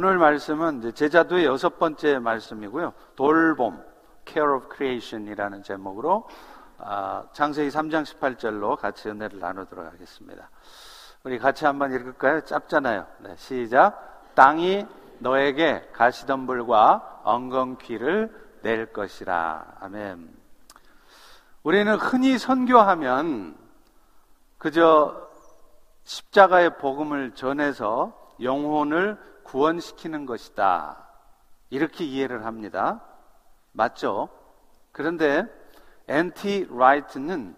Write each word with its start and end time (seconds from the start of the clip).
오늘 0.00 0.16
말씀은 0.16 0.94
제자도의 0.94 1.44
여섯 1.44 1.76
번째 1.76 2.20
말씀이고요. 2.20 2.92
돌봄, 3.16 3.82
Care 4.24 4.54
of 4.54 4.68
Creation이라는 4.72 5.64
제목으로 5.64 6.28
아, 6.78 7.24
장세기 7.32 7.68
3장 7.70 8.04
18절로 8.04 8.76
같이 8.76 9.08
은혜를 9.08 9.40
나누도록 9.40 9.84
하겠습니다. 9.84 10.50
우리 11.24 11.40
같이 11.40 11.64
한번 11.64 11.92
읽을까요? 11.92 12.42
짧잖아요. 12.42 13.06
네, 13.24 13.34
시작. 13.38 14.34
땅이 14.36 14.86
너에게 15.18 15.88
가시덤불과 15.92 17.22
엉겅퀴를 17.24 18.60
낼 18.62 18.92
것이라. 18.92 19.78
아멘. 19.80 20.32
우리는 21.64 21.92
흔히 21.96 22.38
선교하면 22.38 23.56
그저 24.58 25.28
십자가의 26.04 26.78
복음을 26.78 27.32
전해서 27.32 28.16
영혼을 28.40 29.18
구원시키는 29.48 30.26
것이다. 30.26 31.06
이렇게 31.70 32.04
이해를 32.04 32.44
합니다. 32.44 33.00
맞죠? 33.72 34.28
그런데 34.92 35.44
엔티 36.06 36.68
라이트는 36.70 37.56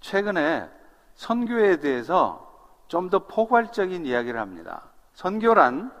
최근에 0.00 0.70
선교에 1.14 1.78
대해서 1.80 2.44
좀 2.88 3.10
더 3.10 3.26
포괄적인 3.26 4.06
이야기를 4.06 4.38
합니다. 4.38 4.82
선교란 5.14 5.92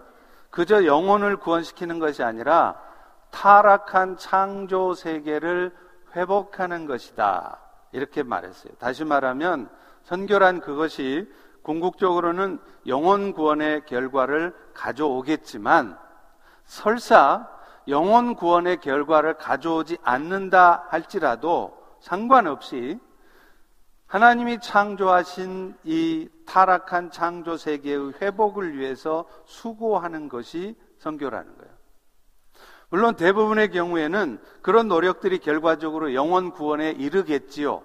그저 0.50 0.84
영혼을 0.84 1.36
구원시키는 1.36 1.98
것이 1.98 2.22
아니라 2.22 2.80
타락한 3.30 4.16
창조 4.18 4.94
세계를 4.94 5.74
회복하는 6.14 6.86
것이다. 6.86 7.58
이렇게 7.92 8.22
말했어요. 8.22 8.72
다시 8.78 9.04
말하면 9.04 9.68
선교란 10.04 10.60
그것이 10.60 11.30
궁극적으로는 11.66 12.60
영혼 12.86 13.32
구원의 13.32 13.86
결과를 13.86 14.54
가져오겠지만 14.72 15.98
설사 16.64 17.48
영혼 17.88 18.36
구원의 18.36 18.80
결과를 18.80 19.34
가져오지 19.34 19.98
않는다 20.04 20.86
할지라도 20.90 21.76
상관없이 22.00 23.00
하나님이 24.06 24.60
창조하신 24.60 25.76
이 25.82 26.28
타락한 26.46 27.10
창조 27.10 27.56
세계의 27.56 28.12
회복을 28.20 28.78
위해서 28.78 29.24
수고하는 29.44 30.28
것이 30.28 30.76
선교라는 30.98 31.58
거예요. 31.58 31.74
물론 32.90 33.16
대부분의 33.16 33.72
경우에는 33.72 34.40
그런 34.62 34.86
노력들이 34.86 35.40
결과적으로 35.40 36.14
영원 36.14 36.52
구원에 36.52 36.92
이르겠지요. 36.92 37.82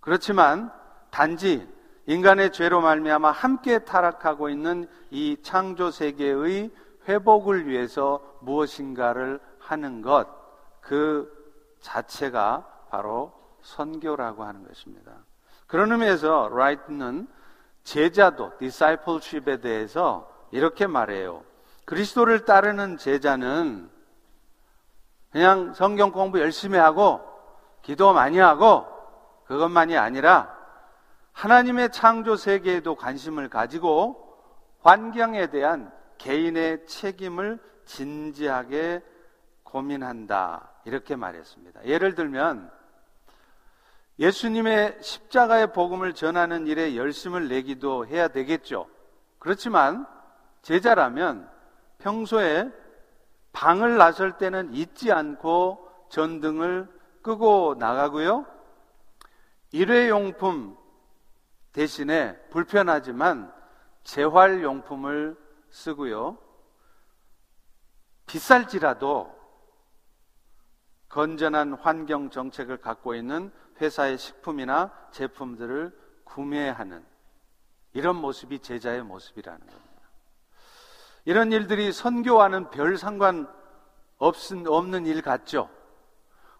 그렇지만 0.00 0.72
단지 1.10 1.77
인간의 2.08 2.52
죄로 2.52 2.80
말미암아 2.80 3.30
함께 3.32 3.80
타락하고 3.80 4.48
있는 4.48 4.88
이 5.10 5.36
창조 5.42 5.90
세계의 5.90 6.70
회복을 7.06 7.66
위해서 7.66 8.22
무엇인가를 8.40 9.38
하는 9.58 10.00
것, 10.00 10.26
그 10.80 11.30
자체가 11.82 12.66
바로 12.88 13.34
선교라고 13.60 14.42
하는 14.42 14.66
것입니다. 14.66 15.12
그런 15.66 15.92
의미에서 15.92 16.48
라이트는 16.50 17.28
제자도, 17.84 18.56
discipleship에 18.56 19.60
대해서 19.60 20.32
이렇게 20.50 20.86
말해요. 20.86 21.44
그리스도를 21.84 22.46
따르는 22.46 22.96
제자는 22.96 23.90
그냥 25.30 25.74
성경 25.74 26.10
공부 26.10 26.40
열심히 26.40 26.78
하고 26.78 27.20
기도 27.82 28.14
많이 28.14 28.38
하고 28.38 28.86
그것만이 29.44 29.98
아니라 29.98 30.57
하나님의 31.38 31.92
창조 31.92 32.34
세계에도 32.34 32.96
관심을 32.96 33.48
가지고 33.48 34.36
환경에 34.80 35.46
대한 35.46 35.92
개인의 36.18 36.84
책임을 36.86 37.60
진지하게 37.84 39.04
고민한다. 39.62 40.68
이렇게 40.84 41.14
말했습니다. 41.14 41.84
예를 41.84 42.16
들면 42.16 42.68
예수님의 44.18 44.98
십자가의 45.00 45.72
복음을 45.72 46.12
전하는 46.12 46.66
일에 46.66 46.96
열심을 46.96 47.46
내기도 47.46 48.04
해야 48.04 48.26
되겠죠. 48.26 48.88
그렇지만 49.38 50.08
제자라면 50.62 51.48
평소에 51.98 52.68
방을 53.52 53.96
나설 53.96 54.38
때는 54.38 54.74
잊지 54.74 55.12
않고 55.12 55.88
전등을 56.08 56.88
끄고 57.22 57.76
나가고요. 57.78 58.44
일회용품 59.70 60.87
대신에 61.78 62.36
불편하지만 62.50 63.52
재활용품을 64.02 65.38
쓰고요. 65.70 66.36
비쌀지라도 68.26 69.32
건전한 71.08 71.74
환경 71.74 72.30
정책을 72.30 72.78
갖고 72.78 73.14
있는 73.14 73.52
회사의 73.80 74.18
식품이나 74.18 74.92
제품들을 75.12 75.96
구매하는 76.24 77.06
이런 77.92 78.16
모습이 78.16 78.58
제자의 78.58 79.04
모습이라는 79.04 79.60
겁니다. 79.60 80.02
이런 81.26 81.52
일들이 81.52 81.92
선교와는 81.92 82.70
별 82.70 82.98
상관 82.98 83.48
없는 84.18 85.06
일 85.06 85.22
같죠? 85.22 85.70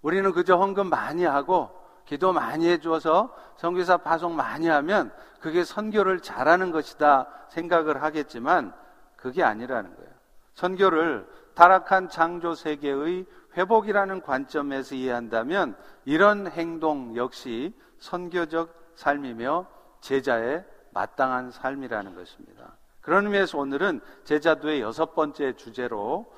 우리는 0.00 0.30
그저 0.30 0.56
헌금 0.58 0.88
많이 0.88 1.24
하고 1.24 1.76
기도 2.08 2.32
많이 2.32 2.66
해줘서 2.66 3.36
선교사 3.58 3.98
파송 3.98 4.34
많이 4.34 4.66
하면 4.66 5.12
그게 5.40 5.62
선교를 5.62 6.20
잘하는 6.20 6.72
것이다 6.72 7.28
생각을 7.50 8.02
하겠지만 8.02 8.72
그게 9.14 9.42
아니라는 9.42 9.94
거예요. 9.94 10.10
선교를 10.54 11.28
타락한 11.54 12.08
창조 12.08 12.54
세계의 12.54 13.26
회복이라는 13.58 14.22
관점에서 14.22 14.94
이해한다면 14.94 15.76
이런 16.06 16.50
행동 16.50 17.14
역시 17.14 17.74
선교적 17.98 18.74
삶이며 18.94 19.66
제자의 20.00 20.64
마땅한 20.92 21.50
삶이라는 21.50 22.14
것입니다. 22.14 22.72
그런 23.02 23.26
의미에서 23.26 23.58
오늘은 23.58 24.00
제자도의 24.24 24.80
여섯 24.80 25.14
번째 25.14 25.56
주제로 25.56 26.32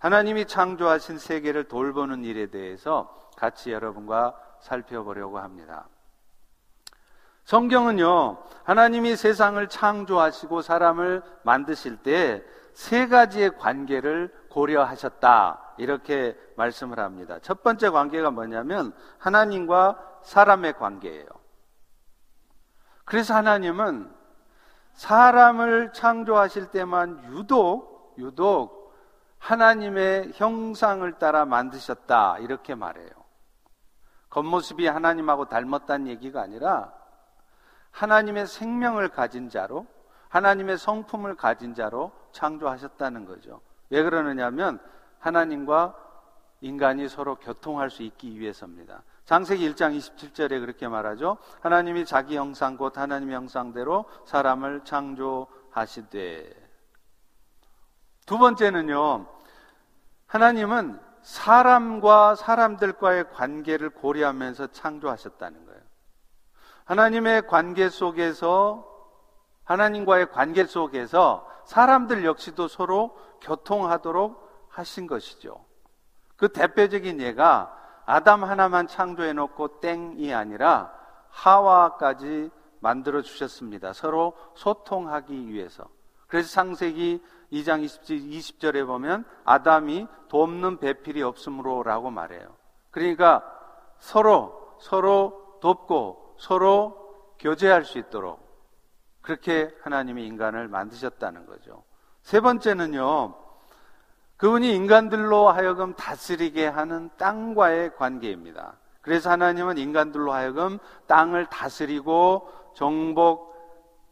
하나님이 0.00 0.44
창조하신 0.44 1.16
세계를 1.16 1.64
돌보는 1.64 2.24
일에 2.24 2.48
대해서 2.48 3.18
같이 3.38 3.72
여러분과 3.72 4.47
살펴보려고 4.60 5.38
합니다. 5.38 5.86
성경은요, 7.44 8.42
하나님이 8.64 9.16
세상을 9.16 9.66
창조하시고 9.68 10.62
사람을 10.62 11.22
만드실 11.44 11.98
때 11.98 12.44
세 12.78 13.08
가지의 13.08 13.58
관계를 13.58 14.32
고려하셨다. 14.50 15.74
이렇게 15.78 16.38
말씀을 16.56 17.00
합니다. 17.00 17.40
첫 17.42 17.64
번째 17.64 17.90
관계가 17.90 18.30
뭐냐면 18.30 18.94
하나님과 19.18 20.20
사람의 20.22 20.74
관계예요. 20.74 21.26
그래서 23.04 23.34
하나님은 23.34 24.14
사람을 24.92 25.92
창조하실 25.92 26.70
때만 26.70 27.32
유독, 27.32 28.14
유독 28.16 28.94
하나님의 29.38 30.34
형상을 30.36 31.18
따라 31.18 31.44
만드셨다. 31.46 32.38
이렇게 32.38 32.76
말해요. 32.76 33.10
겉모습이 34.30 34.86
하나님하고 34.86 35.46
닮았다는 35.46 36.08
얘기가 36.08 36.42
아니라 36.42 36.92
하나님의 37.90 38.46
생명을 38.46 39.08
가진 39.08 39.48
자로 39.48 39.86
하나님의 40.28 40.78
성품을 40.78 41.36
가진 41.36 41.74
자로 41.74 42.12
창조하셨다는 42.32 43.24
거죠. 43.24 43.60
왜 43.90 44.02
그러느냐면 44.02 44.78
하나님과 45.18 45.96
인간이 46.60 47.08
서로 47.08 47.36
교통할 47.36 47.90
수 47.90 48.02
있기 48.02 48.38
위해서입니다. 48.38 49.02
장세기 49.24 49.72
1장 49.72 49.96
27절에 49.96 50.60
그렇게 50.60 50.88
말하죠. 50.88 51.38
하나님이 51.60 52.04
자기 52.04 52.36
형상 52.36 52.76
곧 52.76 52.96
하나님의 52.98 53.36
형상대로 53.36 54.06
사람을 54.26 54.84
창조하시되. 54.84 56.68
두 58.26 58.38
번째는요. 58.38 59.26
하나님은 60.26 61.07
사람과 61.28 62.36
사람들과의 62.36 63.32
관계를 63.32 63.90
고려하면서 63.90 64.68
창조하셨다는 64.68 65.66
거예요. 65.66 65.80
하나님의 66.86 67.46
관계 67.46 67.90
속에서 67.90 68.88
하나님과의 69.64 70.30
관계 70.30 70.64
속에서 70.64 71.46
사람들 71.66 72.24
역시도 72.24 72.66
서로 72.66 73.14
교통하도록 73.42 74.68
하신 74.70 75.06
것이죠. 75.06 75.66
그 76.38 76.48
대표적인 76.48 77.20
예가 77.20 77.76
아담 78.06 78.42
하나만 78.42 78.86
창조해 78.86 79.34
놓고 79.34 79.80
땡이 79.80 80.32
아니라 80.32 80.90
하와까지 81.28 82.50
만들어 82.80 83.20
주셨습니다. 83.20 83.92
서로 83.92 84.34
소통하기 84.54 85.52
위해서. 85.52 85.90
그래서 86.26 86.48
상세기 86.48 87.22
2장 87.52 87.82
20, 87.82 88.60
절에 88.60 88.84
보면 88.84 89.24
아담이 89.44 90.06
돕는 90.28 90.78
배필이 90.78 91.22
없으므로 91.22 91.82
라고 91.82 92.10
말해요. 92.10 92.48
그러니까 92.90 93.42
서로 93.98 94.76
서로 94.80 95.58
돕고 95.60 96.36
서로 96.38 97.34
교제할 97.38 97.84
수 97.84 97.98
있도록 97.98 98.46
그렇게 99.22 99.74
하나님이 99.82 100.26
인간을 100.26 100.68
만드셨다는 100.68 101.46
거죠. 101.46 101.82
세 102.22 102.40
번째는요, 102.40 103.34
그분이 104.36 104.74
인간들로 104.74 105.48
하여금 105.48 105.94
다스리게 105.94 106.66
하는 106.66 107.10
땅과의 107.16 107.96
관계입니다. 107.96 108.76
그래서 109.02 109.30
하나님은 109.30 109.78
인간들로 109.78 110.32
하여금 110.32 110.78
땅을 111.06 111.46
다스리고 111.46 112.48
정복 112.74 113.48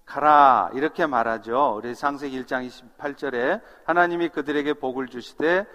하라 0.07 0.71
이렇게 0.73 1.05
말하죠. 1.07 1.75
우리 1.77 1.95
상세기 1.95 2.45
1장 2.45 2.67
28절에 2.99 3.61
하나님이 3.85 4.29
그들에게 4.31 4.75
복을 4.75 5.09
주시되 5.09 5.67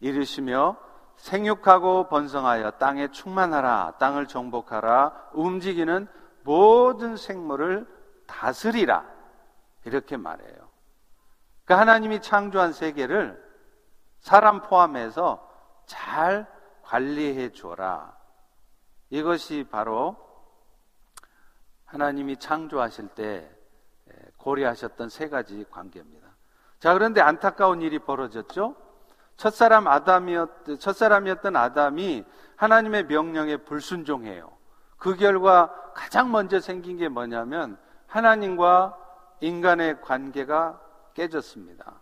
이르시며 0.00 0.76
생육하고 1.16 2.08
번성하여 2.08 2.72
땅에 2.72 3.08
충만하라 3.08 3.94
땅을 3.98 4.26
정복하라 4.26 5.30
움직이는 5.32 6.06
모든 6.44 7.16
생물을 7.16 7.86
다스리라 8.26 9.04
이렇게 9.84 10.16
말해요. 10.16 10.68
그 11.64 11.74
하나님이 11.74 12.20
창조한 12.22 12.72
세계를 12.72 13.44
사람 14.20 14.62
포함해서 14.62 15.46
잘 15.86 16.46
관리해 16.82 17.50
줘라. 17.52 18.16
이것이 19.10 19.66
바로 19.68 20.16
하나님이 21.86 22.36
창조하실 22.36 23.08
때 23.08 23.50
고려하셨던 24.36 25.08
세 25.08 25.28
가지 25.28 25.64
관계입니다. 25.70 26.28
자, 26.78 26.92
그런데 26.92 27.20
안타까운 27.20 27.82
일이 27.82 27.98
벌어졌죠? 27.98 28.76
첫사람 29.36 29.86
아담이었, 29.86 30.78
첫사람이었던 30.78 31.56
아담이 31.56 32.24
하나님의 32.56 33.06
명령에 33.06 33.58
불순종해요. 33.58 34.56
그 34.98 35.16
결과 35.16 35.92
가장 35.94 36.30
먼저 36.30 36.60
생긴 36.60 36.96
게 36.96 37.08
뭐냐면 37.08 37.78
하나님과 38.06 38.96
인간의 39.40 40.00
관계가 40.00 40.80
깨졌습니다. 41.14 42.00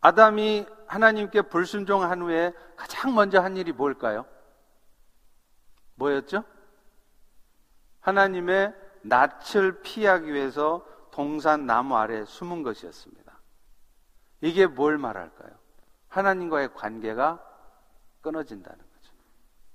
아담이 0.00 0.66
하나님께 0.86 1.42
불순종한 1.42 2.22
후에 2.22 2.52
가장 2.76 3.14
먼저 3.14 3.40
한 3.40 3.56
일이 3.56 3.72
뭘까요? 3.72 4.24
뭐였죠? 5.96 6.44
하나님의 8.00 8.74
낯을 9.02 9.80
피하기 9.82 10.32
위해서 10.32 10.84
동산 11.10 11.66
나무 11.66 11.96
아래 11.96 12.24
숨은 12.24 12.62
것이었습니다. 12.62 13.38
이게 14.40 14.66
뭘 14.66 14.98
말할까요? 14.98 15.50
하나님과의 16.08 16.74
관계가 16.74 17.42
끊어진다는 18.20 18.78
거죠. 18.78 19.12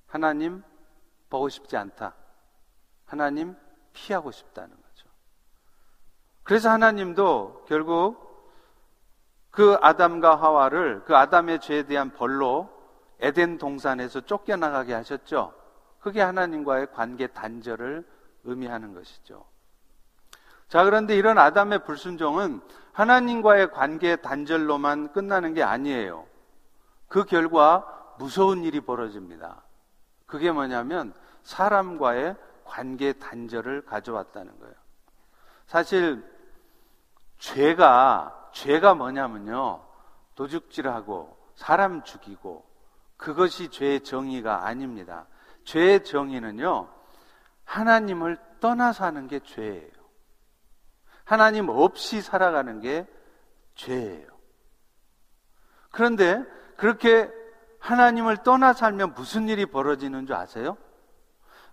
하나님 0.07 0.63
보고 1.29 1.49
싶지 1.49 1.75
않다. 1.77 2.15
하나님 3.05 3.55
피하고 3.93 4.31
싶다는 4.31 4.69
거죠. 4.69 5.09
그래서 6.43 6.69
하나님도 6.69 7.65
결국 7.67 8.23
그 9.49 9.77
아담과 9.81 10.35
하와를 10.35 11.03
그 11.05 11.15
아담의 11.15 11.59
죄에 11.59 11.83
대한 11.83 12.11
벌로 12.11 12.69
에덴 13.19 13.57
동산에서 13.57 14.21
쫓겨나가게 14.21 14.93
하셨죠. 14.93 15.53
그게 16.03 16.21
하나님과의 16.21 16.91
관계 16.91 17.27
단절을 17.27 18.05
의미하는 18.43 18.93
것이죠. 18.93 19.45
자, 20.67 20.83
그런데 20.83 21.15
이런 21.15 21.37
아담의 21.37 21.85
불순종은 21.85 22.61
하나님과의 22.91 23.71
관계 23.71 24.17
단절로만 24.17 25.13
끝나는 25.13 25.53
게 25.53 25.63
아니에요. 25.63 26.27
그 27.07 27.23
결과 27.23 27.85
무서운 28.19 28.65
일이 28.65 28.81
벌어집니다. 28.81 29.63
그게 30.25 30.51
뭐냐면 30.51 31.13
사람과의 31.43 32.35
관계 32.65 33.13
단절을 33.13 33.85
가져왔다는 33.85 34.59
거예요. 34.59 34.75
사실 35.67 36.21
죄가 37.39 38.49
죄가 38.51 38.93
뭐냐면요. 38.93 39.81
도둑질하고 40.35 41.37
사람 41.55 42.03
죽이고 42.03 42.65
그것이 43.15 43.69
죄의 43.69 44.01
정의가 44.01 44.65
아닙니다. 44.65 45.27
죄의 45.63 46.03
정의는요. 46.03 46.89
하나님을 47.65 48.37
떠나서 48.59 49.05
하는 49.05 49.27
게 49.27 49.39
죄예요. 49.39 49.91
하나님 51.23 51.69
없이 51.69 52.21
살아가는 52.21 52.79
게 52.81 53.07
죄예요. 53.75 54.27
그런데 55.91 56.43
그렇게 56.77 57.29
하나님을 57.79 58.37
떠나 58.37 58.73
살면 58.73 59.13
무슨 59.13 59.49
일이 59.49 59.65
벌어지는 59.65 60.25
줄 60.25 60.35
아세요? 60.35 60.77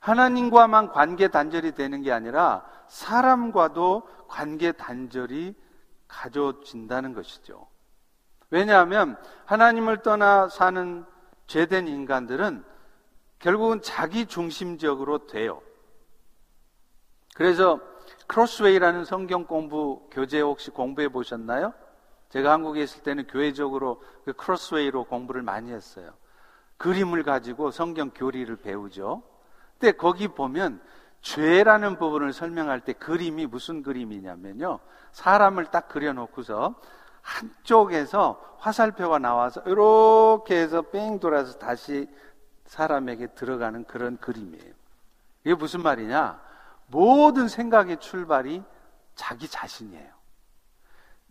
하나님과만 0.01 0.93
관계 0.93 1.29
단절이 1.29 1.73
되는 1.73 2.03
게 2.03 2.11
아니라 2.11 2.65
사람과도 2.89 4.09
관계 4.29 4.73
단절이 4.73 5.55
가져진다는 6.09 7.15
것이죠. 7.15 7.67
왜냐하면 8.51 9.17
하나님을 9.45 10.03
떠나 10.03 10.49
사는 10.49 11.05
죄된 11.47 11.87
인간들은 11.87 12.65
결국은 13.41 13.81
자기 13.83 14.27
중심적으로 14.27 15.27
돼요. 15.27 15.61
그래서 17.35 17.81
크로스웨이라는 18.27 19.05
성경 19.05 19.47
공부 19.47 20.09
교재 20.11 20.41
혹시 20.41 20.71
공부해 20.71 21.09
보셨나요? 21.09 21.73
제가 22.29 22.53
한국에 22.53 22.83
있을 22.83 23.03
때는 23.03 23.27
교회적으로 23.27 24.03
그 24.25 24.33
크로스웨이로 24.35 25.05
공부를 25.05 25.43
많이 25.43 25.73
했어요. 25.73 26.13
그림을 26.77 27.25
가지고 27.25 27.71
성경 27.71 28.11
교리를 28.11 28.55
배우죠. 28.57 29.23
근데 29.79 29.93
거기 29.97 30.29
보면 30.29 30.81
죄라는 31.23 31.99
부분을 31.99 32.33
설명할 32.33 32.81
때 32.81 32.93
그림이 32.93 33.47
무슨 33.47 33.83
그림이냐면요. 33.83 34.79
사람을 35.13 35.67
딱 35.67 35.89
그려놓고서 35.89 36.75
한쪽에서 37.23 38.57
화살표가 38.59 39.19
나와서 39.19 39.63
이렇게 39.67 40.57
해서 40.57 40.83
뺑 40.83 41.19
돌아서 41.19 41.59
다시 41.59 42.09
사람에게 42.71 43.27
들어가는 43.29 43.85
그런 43.85 44.17
그림이에요. 44.19 44.73
이게 45.43 45.55
무슨 45.55 45.83
말이냐? 45.83 46.41
모든 46.87 47.49
생각의 47.49 47.99
출발이 47.99 48.63
자기 49.17 49.49
자신이에요. 49.49 50.13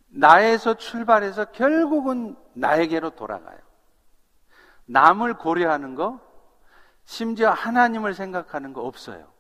나에서 0.10 0.74
출발해서 0.74 1.46
결국은 1.46 2.36
나에게로 2.54 3.12
돌아가요. 3.12 3.58
남을 4.86 5.36
고려하는 5.36 5.96
거, 5.96 6.20
심지어 7.06 7.52
하나님을 7.52 8.14
생각하는 8.16 8.74
거 8.74 8.82
없어요. 8.82 9.32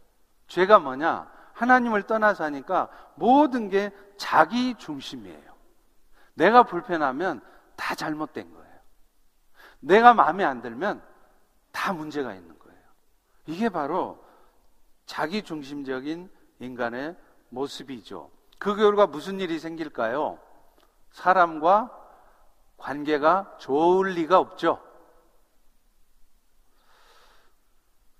죄가 0.47 0.79
뭐냐? 0.79 1.29
하나님을 1.51 2.03
떠나서 2.03 2.45
하니까 2.45 2.87
모든 3.15 3.69
게 3.69 3.91
자기 4.17 4.73
중심이에요. 4.75 5.49
내가 6.35 6.63
불편하면 6.63 7.41
다 7.75 7.93
잘못된 7.93 8.53
거예요. 8.53 8.79
내가 9.81 10.13
마음에 10.13 10.45
안 10.45 10.61
들면 10.61 11.08
다 11.79 11.93
문제가 11.93 12.33
있는 12.33 12.59
거예요. 12.59 12.81
이게 13.45 13.69
바로 13.69 14.21
자기 15.05 15.41
중심적인 15.41 16.29
인간의 16.59 17.15
모습이죠. 17.47 18.29
그 18.59 18.75
결과 18.75 19.07
무슨 19.07 19.39
일이 19.39 19.57
생길까요? 19.59 20.37
사람과 21.11 21.89
관계가 22.75 23.55
좋을 23.59 24.09
리가 24.09 24.39
없죠. 24.39 24.83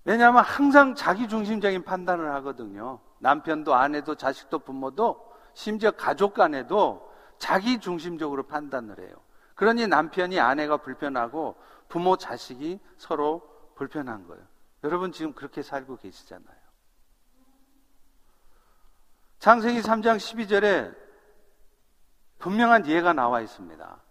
왜냐하면 0.05 0.41
항상 0.45 0.95
자기 0.95 1.27
중심적인 1.27 1.83
판단을 1.83 2.33
하거든요. 2.35 3.01
남편도 3.19 3.75
아내도 3.75 4.15
자식도 4.15 4.59
부모도 4.59 5.33
심지어 5.53 5.91
가족 5.91 6.33
간에도 6.33 7.11
자기 7.37 7.81
중심적으로 7.81 8.43
판단을 8.43 8.99
해요. 8.99 9.17
그러니 9.55 9.87
남편이 9.87 10.39
아내가 10.39 10.77
불편하고 10.77 11.57
부모 11.89 12.15
자식이 12.15 12.79
서로 12.97 13.48
불편한 13.79 14.27
거예요. 14.27 14.43
여러분 14.83 15.13
지금 15.13 15.33
그렇게 15.33 15.61
살고 15.61 15.97
계시잖아요. 15.97 16.59
창세기 19.39 19.79
3장 19.79 20.17
12절에 20.17 20.93
분명한 22.39 22.87
예가 22.87 23.13
나와 23.13 23.39
있습니다. 23.39 24.01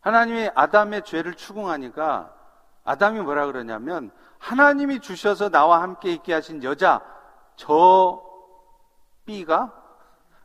하나님이 0.00 0.50
아담의 0.56 1.04
죄를 1.04 1.34
추궁하니까 1.34 2.34
아담이 2.82 3.20
뭐라 3.20 3.46
그러냐면 3.46 4.10
하나님이 4.38 4.98
주셔서 4.98 5.50
나와 5.50 5.82
함께 5.82 6.12
있게 6.12 6.34
하신 6.34 6.64
여자 6.64 7.00
저 7.54 8.24
B가 9.24 9.72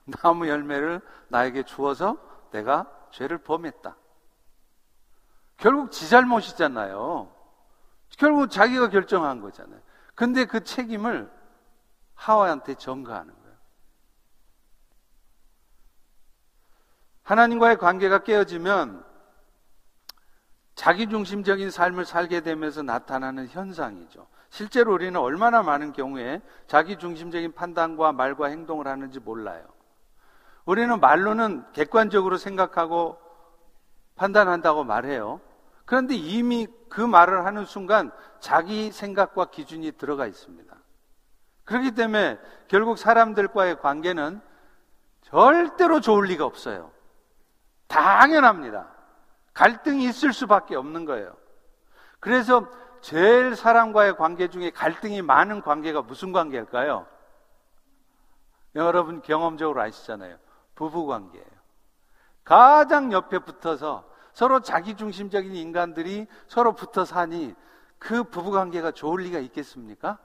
나무 0.06 0.48
열매를 0.48 1.02
나에게 1.30 1.64
주어서 1.64 2.16
내가 2.52 2.86
죄를 3.10 3.40
범했다. 3.40 3.96
결국 5.58 5.92
지 5.92 6.08
잘못이잖아요. 6.10 7.41
결국 8.22 8.52
자기가 8.52 8.90
결정한 8.90 9.42
거잖아요. 9.42 9.82
근데 10.14 10.46
그 10.46 10.64
책임을 10.64 11.28
하와한테 12.14 12.76
전가하는 12.76 13.34
거예요. 13.34 13.58
하나님과의 17.24 17.78
관계가 17.80 18.20
깨어지면 18.20 19.04
자기중심적인 20.76 21.72
삶을 21.72 22.06
살게 22.06 22.42
되면서 22.42 22.84
나타나는 22.84 23.48
현상이죠. 23.48 24.28
실제로 24.52 24.94
우리는 24.94 25.20
얼마나 25.20 25.64
많은 25.64 25.92
경우에 25.92 26.44
자기중심적인 26.68 27.54
판단과 27.54 28.12
말과 28.12 28.50
행동을 28.50 28.88
하는지 28.88 29.20
몰라요. 29.20 29.66
우리는 30.66 31.00
말로는 31.00 31.72
객관적으로 31.74 32.38
생각하고 32.38 33.18
판단한다고 34.14 34.84
말해요. 34.84 35.42
그런데 35.86 36.16
이미 36.16 36.68
그 36.90 37.02
말을 37.02 37.46
하는 37.46 37.66
순간 37.66 38.12
자기 38.40 38.92
생각과 38.92 39.46
기준이 39.46 39.92
들어가 39.94 40.26
있습니다. 40.28 40.76
그렇기 41.64 41.92
때문에 41.92 42.40
결국 42.68 42.98
사람들과의 42.98 43.80
관계는 43.80 44.42
절대로 45.22 46.00
좋을 46.02 46.26
리가 46.26 46.46
없어요. 46.46 46.92
당연합니다. 47.88 48.88
갈등이 49.54 50.06
있을 50.06 50.34
수밖에 50.34 50.76
없는 50.76 51.06
거예요. 51.06 51.36
그래서 52.20 52.68
제일 53.02 53.56
사람과의 53.56 54.16
관계 54.16 54.48
중에 54.48 54.70
갈등이 54.72 55.22
많은 55.22 55.62
관계가 55.62 56.04
무슨 56.04 56.32
관계일까요? 56.32 57.08
여러분 58.76 59.22
경험적으로 59.22 59.82
아시잖아요. 59.82 60.38
부부 60.76 61.06
관계예요. 61.08 61.46
가장 62.44 63.12
옆에 63.12 63.40
붙어서 63.40 64.10
서로 64.34 64.62
자기중심적인 64.62 65.56
인간들이 65.56 66.28
서로 66.48 66.74
붙어 66.74 67.06
사니 67.06 67.56
그 67.98 68.24
부부 68.24 68.52
관계가 68.52 68.92
좋을 68.92 69.24
리가 69.24 69.40
있겠습니까? 69.40 70.18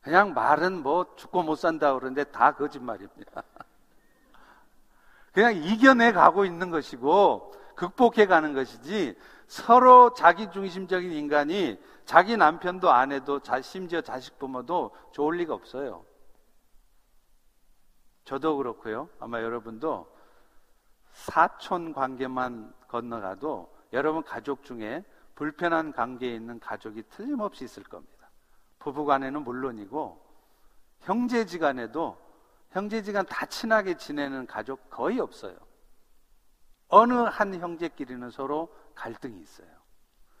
그냥 0.00 0.34
말은 0.34 0.82
뭐 0.82 1.14
죽고 1.16 1.42
못 1.42 1.56
산다 1.56 1.94
그러는데 1.94 2.24
다 2.24 2.52
거짓말입니다. 2.52 3.42
그냥 5.32 5.54
이겨내 5.54 6.12
가고 6.12 6.44
있는 6.44 6.70
것이고 6.70 7.52
극복해 7.74 8.26
가는 8.26 8.54
것이지 8.54 9.16
서로 9.46 10.12
자기 10.14 10.50
중심적인 10.50 11.12
인간이 11.12 11.80
자기 12.04 12.36
남편도 12.36 12.90
아내도 12.90 13.40
심지어 13.62 14.00
자식 14.00 14.38
부모도 14.38 14.94
좋을 15.12 15.36
리가 15.36 15.54
없어요. 15.54 16.04
저도 18.24 18.56
그렇고요. 18.56 19.08
아마 19.20 19.40
여러분도 19.40 20.17
사촌 21.18 21.92
관계만 21.92 22.72
건너가도 22.86 23.76
여러분 23.92 24.22
가족 24.22 24.62
중에 24.62 25.04
불편한 25.34 25.92
관계에 25.92 26.32
있는 26.34 26.60
가족이 26.60 27.02
틀림없이 27.10 27.64
있을 27.64 27.82
겁니다. 27.82 28.30
부부 28.78 29.04
간에는 29.04 29.42
물론이고 29.42 30.24
형제지 31.00 31.58
간에도 31.58 32.16
형제지 32.70 33.12
간 33.12 33.26
다 33.26 33.46
친하게 33.46 33.96
지내는 33.96 34.46
가족 34.46 34.88
거의 34.90 35.18
없어요. 35.18 35.56
어느 36.86 37.12
한 37.12 37.52
형제끼리는 37.54 38.30
서로 38.30 38.72
갈등이 38.94 39.40
있어요. 39.40 39.68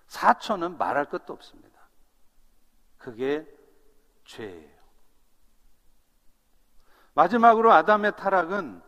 사촌은 0.06 0.78
말할 0.78 1.06
것도 1.06 1.32
없습니다. 1.32 1.88
그게 2.98 3.46
죄예요. 4.24 4.78
마지막으로 7.14 7.72
아담의 7.72 8.16
타락은 8.16 8.87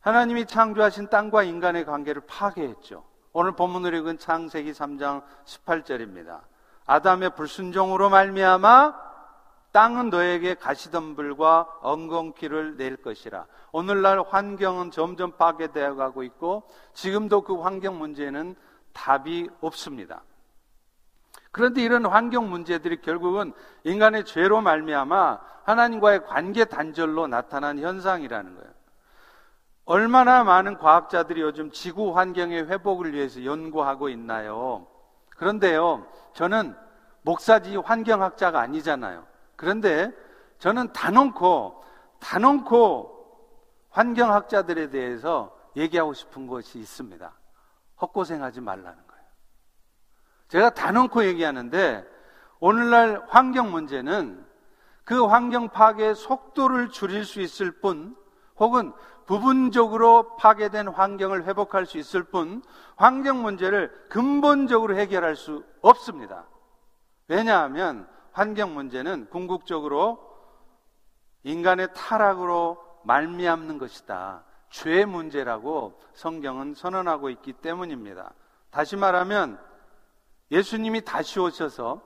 하나님이 0.00 0.46
창조하신 0.46 1.08
땅과 1.08 1.42
인간의 1.42 1.84
관계를 1.84 2.22
파괴했죠. 2.26 3.04
오늘 3.32 3.52
본문을 3.52 3.94
읽은 3.94 4.18
창세기 4.18 4.72
3장 4.72 5.22
18절입니다. 5.44 6.40
아담의 6.86 7.36
불순종으로 7.36 8.08
말미암아 8.08 9.10
땅은 9.72 10.10
너에게 10.10 10.54
가시덤불과 10.54 11.78
엉겅퀴를 11.82 12.76
낼 12.76 12.96
것이라. 12.96 13.46
오늘날 13.72 14.20
환경은 14.20 14.90
점점 14.90 15.32
파괴되어 15.36 15.94
가고 15.94 16.24
있고 16.24 16.64
지금도 16.92 17.42
그 17.42 17.60
환경 17.60 17.98
문제는 17.98 18.56
답이 18.92 19.48
없습니다. 19.60 20.22
그런데 21.52 21.82
이런 21.82 22.06
환경 22.06 22.50
문제들이 22.50 23.00
결국은 23.00 23.52
인간의 23.84 24.24
죄로 24.24 24.60
말미암아 24.60 25.40
하나님과의 25.64 26.24
관계 26.26 26.64
단절로 26.64 27.26
나타난 27.26 27.78
현상이라는 27.78 28.56
거예요. 28.56 28.69
얼마나 29.90 30.44
많은 30.44 30.78
과학자들이 30.78 31.40
요즘 31.40 31.72
지구 31.72 32.16
환경의 32.16 32.68
회복을 32.68 33.12
위해서 33.12 33.44
연구하고 33.44 34.08
있나요? 34.08 34.86
그런데요, 35.30 36.06
저는 36.32 36.76
목사지 37.22 37.74
환경학자가 37.74 38.60
아니잖아요. 38.60 39.26
그런데 39.56 40.12
저는 40.60 40.92
단언코, 40.92 41.82
단언코 42.20 43.18
환경학자들에 43.88 44.90
대해서 44.90 45.58
얘기하고 45.74 46.14
싶은 46.14 46.46
것이 46.46 46.78
있습니다. 46.78 47.32
헛고생하지 48.00 48.60
말라는 48.60 48.96
거예요. 49.08 49.24
제가 50.46 50.70
단언코 50.70 51.24
얘기하는데 51.24 52.08
오늘날 52.60 53.24
환경 53.26 53.72
문제는 53.72 54.46
그 55.02 55.26
환경 55.26 55.68
파괴의 55.68 56.14
속도를 56.14 56.90
줄일 56.90 57.24
수 57.24 57.40
있을 57.40 57.72
뿐 57.80 58.14
혹은 58.60 58.92
부분적으로 59.30 60.34
파괴된 60.34 60.88
환경을 60.88 61.44
회복할 61.44 61.86
수 61.86 61.98
있을 61.98 62.24
뿐 62.24 62.64
환경 62.96 63.42
문제를 63.42 64.08
근본적으로 64.08 64.96
해결할 64.96 65.36
수 65.36 65.64
없습니다. 65.82 66.46
왜냐하면 67.28 68.08
환경 68.32 68.74
문제는 68.74 69.28
궁극적으로 69.30 70.18
인간의 71.44 71.94
타락으로 71.94 72.84
말미암는 73.04 73.78
것이다. 73.78 74.42
죄 74.68 75.04
문제라고 75.04 76.00
성경은 76.12 76.74
선언하고 76.74 77.30
있기 77.30 77.52
때문입니다. 77.52 78.32
다시 78.72 78.96
말하면 78.96 79.60
예수님이 80.50 81.04
다시 81.04 81.38
오셔서 81.38 82.02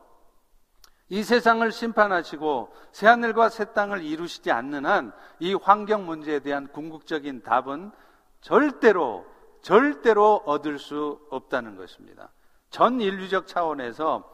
이 1.09 1.23
세상을 1.23 1.71
심판하시고 1.71 2.75
새하늘과 2.93 3.51
새 3.51 3.73
땅을 3.73 4.03
이루시지 4.03 4.51
않는 4.51 4.87
한 4.87 5.13
이 5.41 5.55
환경 5.55 6.07
문제에 6.07 6.41
대한 6.41 6.69
궁극적인 6.69 7.43
답은 7.43 7.91
절대로 8.41 9.27
절대로 9.63 10.43
얻을 10.47 10.79
수 10.79 11.21
없다는 11.31 11.77
것입니다. 11.77 12.31
전 12.71 13.01
인류적 13.01 13.47
차원에서 13.47 14.31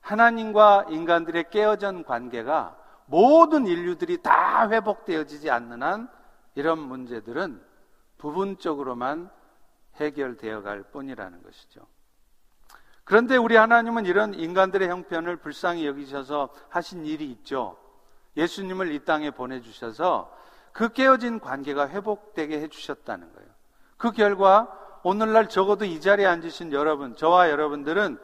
하나님과 0.00 0.86
인간들의 0.88 1.50
깨어진 1.50 2.04
관계가 2.04 2.76
모든 3.06 3.66
인류들이 3.66 4.22
다 4.22 4.68
회복되어지지 4.70 5.50
않는 5.50 5.82
한 5.82 6.10
이런 6.54 6.78
문제들은 6.78 7.62
부분적으로만 8.18 9.30
해결되어 9.96 10.62
갈 10.62 10.82
뿐이라는 10.82 11.42
것이죠. 11.42 11.86
그런데 13.10 13.36
우리 13.36 13.56
하나님은 13.56 14.06
이런 14.06 14.34
인간들의 14.34 14.88
형편을 14.88 15.38
불쌍히 15.38 15.84
여기셔서 15.84 16.48
하신 16.68 17.06
일이 17.06 17.28
있죠. 17.32 17.76
예수님을 18.36 18.92
이 18.92 19.04
땅에 19.04 19.32
보내주셔서 19.32 20.32
그 20.70 20.90
깨어진 20.90 21.40
관계가 21.40 21.88
회복되게 21.88 22.60
해주셨다는 22.60 23.32
거예요. 23.32 23.48
그 23.96 24.12
결과 24.12 24.72
오늘날 25.02 25.48
적어도 25.48 25.84
이 25.84 26.00
자리에 26.00 26.24
앉으신 26.24 26.72
여러분, 26.72 27.16
저와 27.16 27.50
여러분들은 27.50 28.16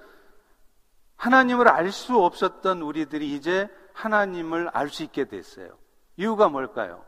하나님을 1.16 1.66
알 1.66 1.90
수 1.90 2.22
없었던 2.22 2.80
우리들이 2.80 3.34
이제 3.34 3.68
하나님을 3.92 4.68
알 4.72 4.88
수 4.88 5.02
있게 5.02 5.24
됐어요. 5.24 5.70
이유가 6.16 6.48
뭘까요? 6.48 7.04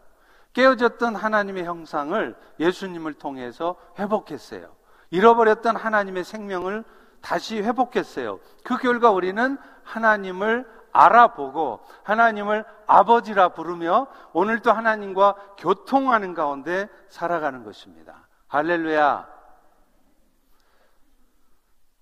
깨어졌던 0.52 1.14
하나님의 1.14 1.62
형상을 1.62 2.34
예수님을 2.58 3.14
통해서 3.14 3.76
회복했어요. 4.00 4.74
잃어버렸던 5.10 5.76
하나님의 5.76 6.24
생명을 6.24 6.84
다시 7.20 7.60
회복했어요. 7.60 8.40
그 8.64 8.76
결과 8.76 9.10
우리는 9.10 9.58
하나님을 9.82 10.66
알아보고 10.92 11.80
하나님을 12.02 12.64
아버지라 12.86 13.50
부르며 13.50 14.06
오늘도 14.32 14.72
하나님과 14.72 15.34
교통하는 15.58 16.34
가운데 16.34 16.88
살아가는 17.08 17.64
것입니다. 17.64 18.26
할렐루야. 18.48 19.28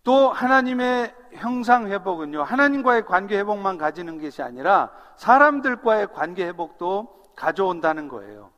또 0.04 0.30
하나님의 0.30 1.14
형상 1.35 1.88
회복은요, 1.88 2.44
하나님과의 2.44 3.06
관계 3.06 3.38
회복만 3.38 3.76
가지는 3.76 4.20
것이 4.20 4.40
아니라 4.40 4.90
사람들과의 5.16 6.12
관계 6.12 6.46
회복도 6.46 7.32
가져온다는 7.35 8.08
거예요. 8.08 8.52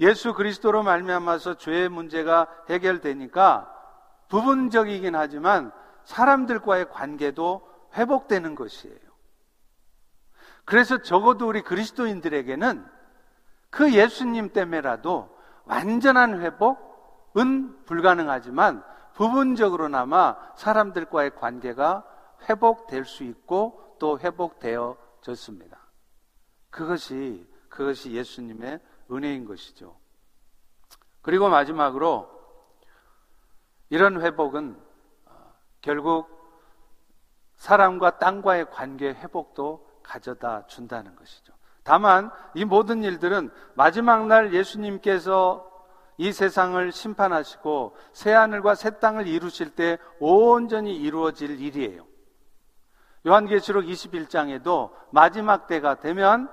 예수 0.00 0.32
그리스도로 0.32 0.82
말미암아서 0.82 1.58
죄의 1.58 1.90
문제가 1.90 2.46
해결되니까 2.70 3.70
부분적이긴 4.30 5.14
하지만 5.14 5.72
사람들과의 6.04 6.88
관계도 6.90 7.68
회복되는 7.94 8.54
것이에요. 8.54 8.98
그래서 10.64 11.02
적어도 11.02 11.48
우리 11.48 11.62
그리스도인들에게는 11.62 12.86
그 13.68 13.92
예수님 13.92 14.52
때문에라도 14.52 15.36
완전한 15.64 16.40
회복은 16.40 17.84
불가능하지만 17.84 18.82
부분적으로나마 19.14 20.36
사람들과의 20.56 21.34
관계가 21.36 22.04
회복될 22.48 23.04
수 23.04 23.24
있고 23.24 23.96
또 23.98 24.18
회복되어졌습니다. 24.18 25.78
그것이 26.70 27.46
그것이 27.68 28.12
예수님의 28.12 28.80
은혜인 29.10 29.44
것이죠. 29.44 29.96
그리고 31.22 31.48
마지막으로 31.48 32.39
이런 33.90 34.20
회복은 34.20 34.76
어, 35.26 35.52
결국 35.80 36.28
사람과 37.56 38.18
땅과의 38.18 38.70
관계 38.70 39.10
회복도 39.10 39.86
가져다 40.02 40.66
준다는 40.66 41.14
것이죠. 41.16 41.52
다만 41.82 42.30
이 42.54 42.64
모든 42.64 43.02
일들은 43.02 43.50
마지막 43.74 44.26
날 44.26 44.54
예수님께서 44.54 45.68
이 46.16 46.32
세상을 46.32 46.92
심판하시고 46.92 47.96
새 48.12 48.32
하늘과 48.32 48.74
새 48.74 48.98
땅을 48.98 49.26
이루실 49.26 49.74
때 49.74 49.98
온전히 50.18 50.94
이루어질 50.96 51.60
일이에요. 51.60 52.06
요한계시록 53.26 53.84
21장에도 53.84 54.92
마지막 55.10 55.66
때가 55.66 55.96
되면 55.96 56.48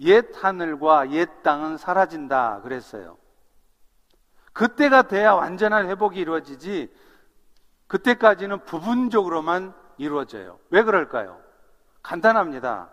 옛 0.00 0.26
하늘과 0.34 1.10
옛 1.10 1.28
땅은 1.42 1.76
사라진다 1.76 2.60
그랬어요. 2.62 3.18
그때가 4.52 5.02
돼야 5.02 5.32
완전한 5.32 5.88
회복이 5.88 6.18
이루어지지 6.18 6.92
그때까지는 7.86 8.64
부분적으로만 8.64 9.74
이루어져요. 9.98 10.58
왜 10.70 10.82
그럴까요? 10.82 11.40
간단합니다. 12.02 12.90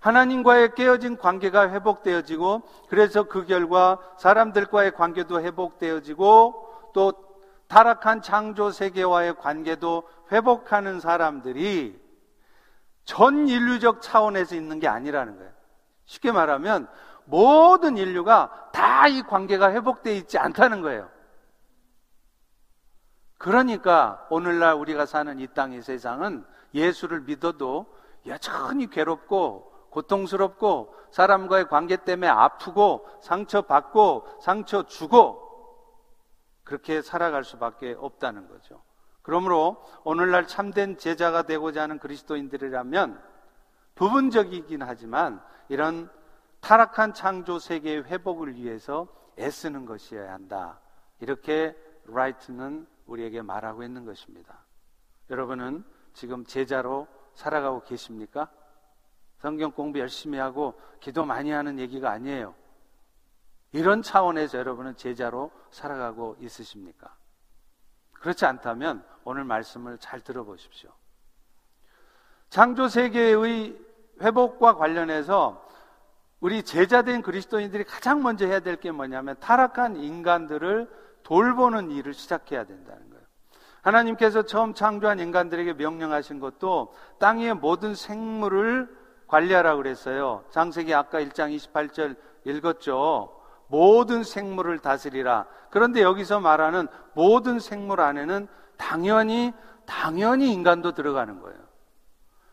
하나님과의 0.00 0.74
깨어진 0.74 1.16
관계가 1.16 1.70
회복되어지고 1.70 2.62
그래서 2.88 3.24
그 3.24 3.46
결과 3.46 3.98
사람들과의 4.18 4.92
관계도 4.92 5.40
회복되어지고 5.40 6.90
또 6.92 7.12
타락한 7.68 8.22
창조 8.22 8.70
세계와의 8.70 9.36
관계도 9.36 10.08
회복하는 10.30 11.00
사람들이 11.00 12.00
전 13.04 13.48
인류적 13.48 14.02
차원에서 14.02 14.54
있는 14.54 14.78
게 14.78 14.88
아니라는 14.88 15.36
거예요. 15.36 15.52
쉽게 16.04 16.32
말하면 16.32 16.88
모든 17.26 17.96
인류가 17.96 18.70
다 18.72 18.86
이 19.08 19.22
관계가 19.22 19.72
회복되어 19.72 20.14
있지 20.14 20.38
않다는 20.38 20.82
거예요. 20.82 21.08
그러니까 23.38 24.26
오늘날 24.30 24.74
우리가 24.74 25.06
사는 25.06 25.38
이 25.38 25.46
땅의 25.46 25.82
세상은 25.82 26.44
예수를 26.74 27.20
믿어도 27.20 27.86
여전히 28.26 28.88
괴롭고 28.88 29.72
고통스럽고 29.90 30.94
사람과의 31.12 31.68
관계 31.68 31.96
때문에 31.96 32.28
아프고 32.28 33.06
상처받고 33.22 34.26
상처 34.40 34.82
주고 34.84 35.42
그렇게 36.64 37.00
살아갈 37.00 37.44
수밖에 37.44 37.94
없다는 37.98 38.48
거죠. 38.48 38.82
그러므로 39.22 39.84
오늘날 40.04 40.46
참된 40.46 40.98
제자가 40.98 41.42
되고자 41.42 41.82
하는 41.82 41.98
그리스도인들이라면 41.98 43.22
부분적이긴 43.94 44.82
하지만 44.82 45.40
이런 45.68 46.10
타락한 46.66 47.14
창조 47.14 47.60
세계의 47.60 48.06
회복을 48.06 48.56
위해서 48.56 49.06
애쓰는 49.38 49.86
것이어야 49.86 50.32
한다. 50.32 50.80
이렇게 51.20 51.76
라이트는 52.06 52.88
우리에게 53.06 53.40
말하고 53.40 53.84
있는 53.84 54.04
것입니다. 54.04 54.64
여러분은 55.30 55.84
지금 56.12 56.44
제자로 56.44 57.06
살아가고 57.34 57.84
계십니까? 57.84 58.50
성경 59.38 59.70
공부 59.70 60.00
열심히 60.00 60.38
하고 60.38 60.74
기도 60.98 61.24
많이 61.24 61.52
하는 61.52 61.78
얘기가 61.78 62.10
아니에요. 62.10 62.52
이런 63.70 64.02
차원에서 64.02 64.58
여러분은 64.58 64.96
제자로 64.96 65.52
살아가고 65.70 66.36
있으십니까? 66.40 67.14
그렇지 68.10 68.44
않다면 68.44 69.06
오늘 69.22 69.44
말씀을 69.44 69.98
잘 69.98 70.20
들어보십시오. 70.20 70.90
창조 72.48 72.88
세계의 72.88 73.78
회복과 74.20 74.74
관련해서 74.74 75.65
우리 76.40 76.62
제자된 76.62 77.22
그리스도인들이 77.22 77.84
가장 77.84 78.22
먼저 78.22 78.46
해야 78.46 78.60
될 78.60 78.76
게 78.76 78.90
뭐냐면 78.90 79.36
타락한 79.40 79.96
인간들을 79.96 80.88
돌보는 81.22 81.90
일을 81.90 82.14
시작해야 82.14 82.64
된다는 82.64 83.10
거예요. 83.10 83.24
하나님께서 83.82 84.42
처음 84.42 84.74
창조한 84.74 85.18
인간들에게 85.18 85.74
명령하신 85.74 86.40
것도 86.40 86.94
땅의 87.18 87.54
모든 87.54 87.94
생물을 87.94 88.88
관리하라 89.28 89.76
그랬어요. 89.76 90.44
장세기 90.50 90.94
아까 90.94 91.20
1장 91.20 91.56
28절 91.56 92.16
읽었죠. 92.44 93.32
모든 93.68 94.22
생물을 94.22 94.78
다스리라. 94.78 95.46
그런데 95.70 96.02
여기서 96.02 96.40
말하는 96.40 96.86
모든 97.14 97.58
생물 97.58 98.00
안에는 98.00 98.46
당연히 98.76 99.52
당연히 99.84 100.52
인간도 100.52 100.92
들어가는 100.92 101.40
거예요. 101.40 101.58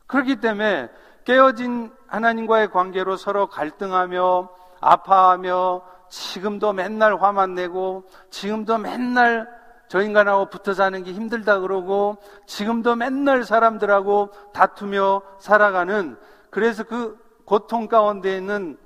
그렇기 0.08 0.38
때문에 0.38 0.90
깨어진 1.26 1.92
하나님과의 2.08 2.72
관계로 2.72 3.18
서로 3.18 3.48
갈등하며 3.48 4.50
아파하며 4.82 5.82
지금도 6.10 6.74
맨날 6.74 7.16
화만 7.22 7.56
내고 7.56 8.04
지금도 8.30 8.78
맨날 8.78 9.48
저 9.88 10.02
인간하고 10.02 10.50
붙어 10.50 10.74
사는 10.74 11.04
게 11.04 11.12
힘들다 11.12 11.60
그러고 11.60 12.18
지금도 12.46 12.96
맨날 12.96 13.44
사람들하고 13.44 14.32
다투며 14.54 15.22
살아가는 15.40 16.18
그래서 16.50 16.84
그 16.84 17.18
고통 17.46 17.88
가운데 17.88 18.38
있는 18.38 18.78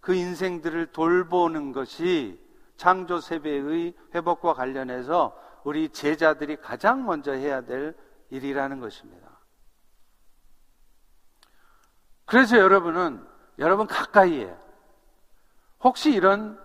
그 0.00 0.14
인생들을 0.14 0.86
돌보는 0.86 1.72
것이 1.72 2.40
창조 2.76 3.20
세배의 3.20 3.94
회복과 4.14 4.54
관련해서 4.54 5.36
우리 5.64 5.88
제자들이 5.88 6.56
가장 6.56 7.06
먼저 7.06 7.32
해야 7.32 7.60
될 7.60 7.94
일이라는 8.30 8.80
것입니다. 8.80 9.31
그래서 12.24 12.58
여러분은 12.58 13.24
여러분 13.58 13.86
가까이에 13.86 14.54
혹시 15.80 16.12
이런 16.12 16.58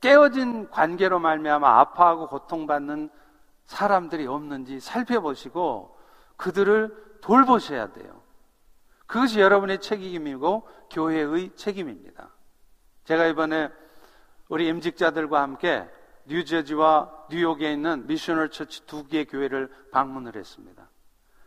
깨어진 0.00 0.68
관계로 0.70 1.18
말미암아 1.18 1.80
아파하고 1.80 2.28
고통받는 2.28 3.10
사람들이 3.64 4.26
없는지 4.26 4.80
살펴보시고 4.80 5.98
그들을 6.36 7.18
돌보셔야 7.20 7.92
돼요. 7.92 8.22
그것이 9.06 9.40
여러분의 9.40 9.80
책임이고 9.80 10.68
교회의 10.90 11.54
책임입니다. 11.56 12.30
제가 13.04 13.26
이번에 13.26 13.70
우리 14.48 14.68
임직자들과 14.68 15.40
함께 15.40 15.88
뉴저지와 16.26 17.26
뉴욕에 17.30 17.72
있는 17.72 18.06
missional 18.06 18.50
church 18.50 18.86
두 18.86 19.06
개의 19.06 19.26
교회를 19.26 19.72
방문을 19.92 20.36
했습니다. 20.36 20.88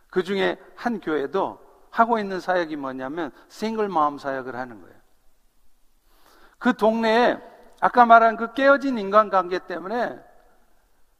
그 0.08 0.22
중에 0.22 0.58
한 0.74 1.00
교회도 1.00 1.69
하고 1.90 2.18
있는 2.18 2.40
사역이 2.40 2.76
뭐냐면 2.76 3.32
싱글맘 3.48 4.18
사역을 4.18 4.56
하는 4.56 4.80
거예요. 4.80 4.96
그 6.58 6.76
동네에 6.76 7.38
아까 7.80 8.06
말한 8.06 8.36
그 8.36 8.52
깨어진 8.52 8.98
인간관계 8.98 9.66
때문에 9.66 10.22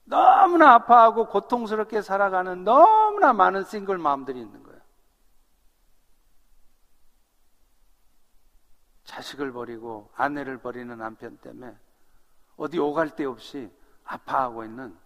너무나 0.04 0.74
아파하고 0.74 1.28
고통스럽게 1.28 2.02
살아가는 2.02 2.64
너무나 2.64 3.32
많은 3.32 3.64
싱글맘들이 3.64 4.40
있는 4.40 4.62
거예요. 4.62 4.80
자식을 9.04 9.52
버리고 9.52 10.10
아내를 10.14 10.58
버리는 10.58 10.96
남편 10.96 11.36
때문에 11.38 11.76
어디 12.56 12.78
오갈 12.78 13.16
데 13.16 13.24
없이 13.24 13.70
아파하고 14.04 14.64
있는 14.64 14.96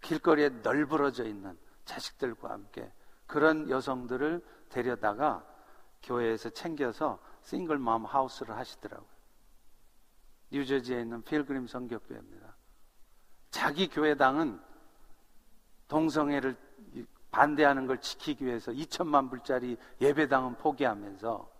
길거리에 0.00 0.48
널브러져 0.62 1.24
있는 1.24 1.56
자식들과 1.84 2.50
함께 2.50 2.90
그런 3.26 3.70
여성들을 3.70 4.44
데려다가 4.68 5.44
교회에서 6.02 6.50
챙겨서 6.50 7.18
싱글맘 7.42 8.04
하우스를 8.04 8.56
하시더라고요. 8.56 9.08
뉴저지에 10.50 11.00
있는 11.00 11.22
필그림 11.22 11.66
성교교회입니다. 11.66 12.56
자기 13.50 13.88
교회당은 13.88 14.60
동성애를 15.88 16.56
반대하는 17.30 17.86
걸 17.86 18.00
지키기 18.00 18.44
위해서 18.44 18.72
2천만 18.72 19.28
불짜리 19.28 19.76
예배당은 20.00 20.56
포기하면서 20.56 21.50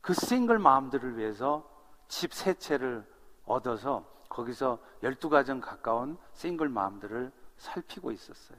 그 0.00 0.12
싱글 0.14 0.58
마음들을 0.58 1.16
위해서 1.16 1.68
집 2.08 2.32
세 2.34 2.54
채를 2.54 3.06
얻어서 3.46 4.04
거기서 4.28 4.78
12가정 5.02 5.60
가까운 5.60 6.18
싱글 6.32 6.68
마음들을 6.68 7.32
살피고 7.56 8.12
있었어요. 8.12 8.58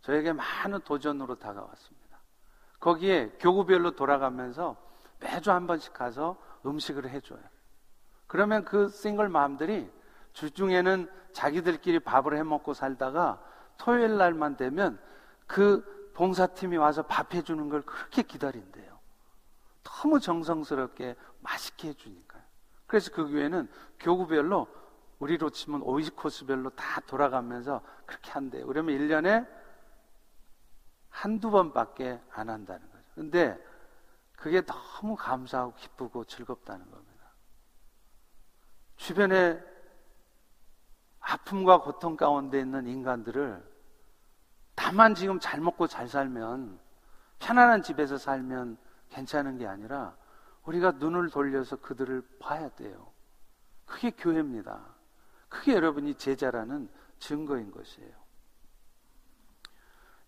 저에게 0.00 0.32
많은 0.32 0.80
도전으로 0.82 1.38
다가왔습니다. 1.38 1.97
거기에 2.80 3.32
교구별로 3.40 3.92
돌아가면서 3.92 4.76
매주 5.20 5.50
한 5.50 5.66
번씩 5.66 5.92
가서 5.92 6.36
음식을 6.64 7.08
해줘요. 7.08 7.40
그러면 8.26 8.64
그 8.64 8.88
싱글 8.88 9.28
마음들이 9.28 9.90
주중에는 10.32 11.10
자기들끼리 11.32 12.00
밥을 12.00 12.36
해 12.36 12.42
먹고 12.42 12.74
살다가 12.74 13.42
토요일 13.78 14.16
날만 14.16 14.56
되면 14.56 15.00
그 15.46 16.12
봉사팀이 16.14 16.76
와서 16.76 17.02
밥 17.02 17.34
해주는 17.34 17.68
걸 17.68 17.82
그렇게 17.82 18.22
기다린대요. 18.22 18.98
너무 19.82 20.20
정성스럽게 20.20 21.16
맛있게 21.40 21.88
해주니까요. 21.88 22.42
그래서 22.86 23.10
그 23.12 23.28
교회는 23.28 23.68
교구별로 24.00 24.66
우리로 25.18 25.50
치면 25.50 25.82
오이시 25.82 26.10
코스별로 26.10 26.70
다 26.70 27.00
돌아가면서 27.00 27.82
그렇게 28.06 28.30
한대요. 28.30 28.66
그러면 28.66 28.96
1년에 28.96 29.46
한두 31.10 31.50
번밖에 31.50 32.20
안 32.30 32.48
한다는 32.48 32.88
거죠. 32.90 33.04
근데 33.14 33.58
그게 34.36 34.60
너무 34.64 35.16
감사하고 35.16 35.74
기쁘고 35.74 36.24
즐겁다는 36.24 36.90
겁니다. 36.90 37.08
주변에 38.96 39.60
아픔과 41.20 41.80
고통 41.82 42.16
가운데 42.16 42.60
있는 42.60 42.86
인간들을 42.86 43.62
다만 44.74 45.14
지금 45.14 45.40
잘 45.40 45.60
먹고 45.60 45.86
잘 45.86 46.08
살면 46.08 46.78
편안한 47.38 47.82
집에서 47.82 48.16
살면 48.16 48.78
괜찮은 49.10 49.58
게 49.58 49.66
아니라 49.66 50.16
우리가 50.64 50.92
눈을 50.92 51.30
돌려서 51.30 51.76
그들을 51.76 52.22
봐야 52.38 52.68
돼요. 52.70 53.12
그게 53.86 54.10
교회입니다. 54.10 54.80
그게 55.48 55.74
여러분이 55.74 56.14
제자라는 56.14 56.88
증거인 57.18 57.70
것이에요. 57.70 58.17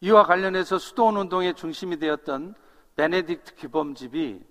이와 0.00 0.24
관련해서 0.24 0.78
수도원 0.78 1.16
운동의 1.16 1.54
중심이 1.54 1.98
되었던 1.98 2.54
베네딕트 2.96 3.56
규범집이 3.56 4.44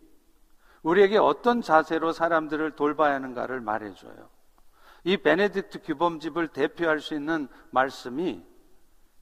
우리에게 0.84 1.18
어떤 1.18 1.62
자세로 1.62 2.12
사람들을 2.12 2.72
돌봐야 2.76 3.16
하는가를 3.16 3.60
말해줘요. 3.60 4.30
이 5.04 5.18
베네딕트 5.18 5.84
규범집을 5.86 6.50
대표할 6.50 7.00
수 7.00 7.14
있는 7.16 7.48
말씀이 7.72 8.44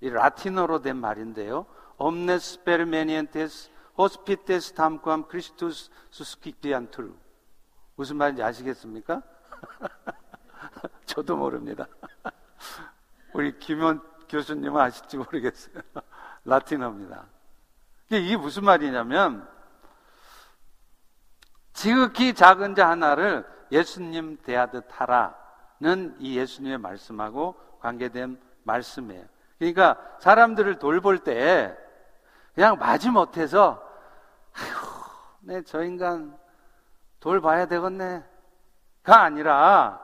이 0.01 0.09
라틴어로 0.09 0.81
된 0.81 0.97
말인데요. 0.97 1.65
omnes 1.97 2.63
permanientes 2.63 3.71
hospites 3.97 4.73
tamquam 4.73 5.27
Christus 5.27 5.89
suscipiantur. 6.13 7.15
무슨 7.95 8.17
말인지 8.17 8.43
아시겠습니까? 8.43 9.23
저도 11.05 11.35
모릅니다. 11.35 11.87
우리 13.33 13.57
김현 13.57 14.01
교수님은 14.29 14.79
아실지 14.79 15.17
모르겠어요. 15.17 15.81
라틴어입니다. 16.47 17.25
이게 18.09 18.37
무슨 18.37 18.63
말이냐면 18.63 19.47
지극히 21.73 22.33
작은 22.33 22.73
자 22.73 22.89
하나를 22.89 23.45
예수님 23.71 24.37
대하듯 24.37 24.85
하라는 24.89 26.15
이 26.19 26.37
예수님의 26.37 26.77
말씀하고 26.77 27.55
관계된 27.81 28.41
말씀이에요. 28.63 29.25
그러니까 29.59 29.97
사람들을 30.19 30.79
돌볼 30.79 31.19
때 31.19 31.77
그냥 32.55 32.77
마지못해서 32.79 33.83
아휴, 34.53 34.87
내저 35.41 35.83
인간 35.83 36.35
돌봐야 37.19 37.65
되겠네. 37.65 38.23
가 39.03 39.21
아니라 39.21 40.01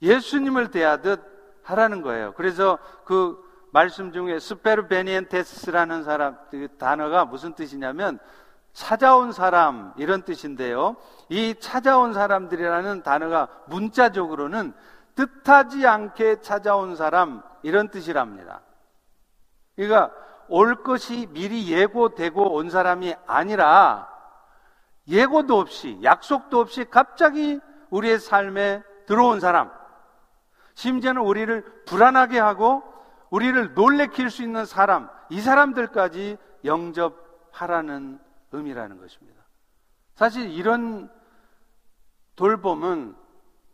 예수님을 0.00 0.70
대하듯 0.70 1.60
하라는 1.64 2.02
거예요. 2.02 2.34
그래서 2.34 2.78
그 3.04 3.43
말씀 3.74 4.12
중에 4.12 4.38
스페르베니엔테스라는 4.38 6.04
사람 6.04 6.38
그 6.48 6.68
단어가 6.78 7.24
무슨 7.24 7.54
뜻이냐면 7.54 8.20
찾아온 8.72 9.32
사람 9.32 9.92
이런 9.96 10.22
뜻인데요. 10.22 10.94
이 11.28 11.56
찾아온 11.58 12.12
사람들이라는 12.14 13.02
단어가 13.02 13.48
문자적으로는 13.66 14.74
뜻하지 15.16 15.88
않게 15.88 16.40
찾아온 16.40 16.94
사람 16.94 17.42
이런 17.64 17.88
뜻이랍니다. 17.88 18.60
그러니까 19.74 20.12
올 20.46 20.84
것이 20.84 21.26
미리 21.32 21.72
예고되고 21.72 22.54
온 22.54 22.70
사람이 22.70 23.16
아니라 23.26 24.08
예고도 25.08 25.58
없이 25.58 25.98
약속도 26.04 26.60
없이 26.60 26.84
갑자기 26.88 27.58
우리의 27.90 28.20
삶에 28.20 28.84
들어온 29.06 29.40
사람 29.40 29.72
심지어는 30.74 31.22
우리를 31.22 31.84
불안하게 31.86 32.38
하고 32.38 32.93
우리를 33.34 33.74
놀래킬 33.74 34.30
수 34.30 34.44
있는 34.44 34.64
사람, 34.64 35.10
이 35.28 35.40
사람들까지 35.40 36.38
영접하라는 36.64 38.20
의미라는 38.52 39.00
것입니다. 39.00 39.42
사실 40.14 40.50
이런 40.50 41.10
돌봄은 42.36 43.16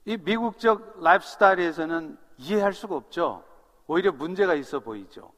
이 0.06 0.16
미국적 0.16 1.02
라이프 1.02 1.26
스타일에서는 1.26 2.16
이해할 2.38 2.72
수가 2.72 2.96
없죠. 2.96 3.44
오히려 3.86 4.12
문제가 4.12 4.54
있어 4.54 4.80
보이죠. 4.80 5.30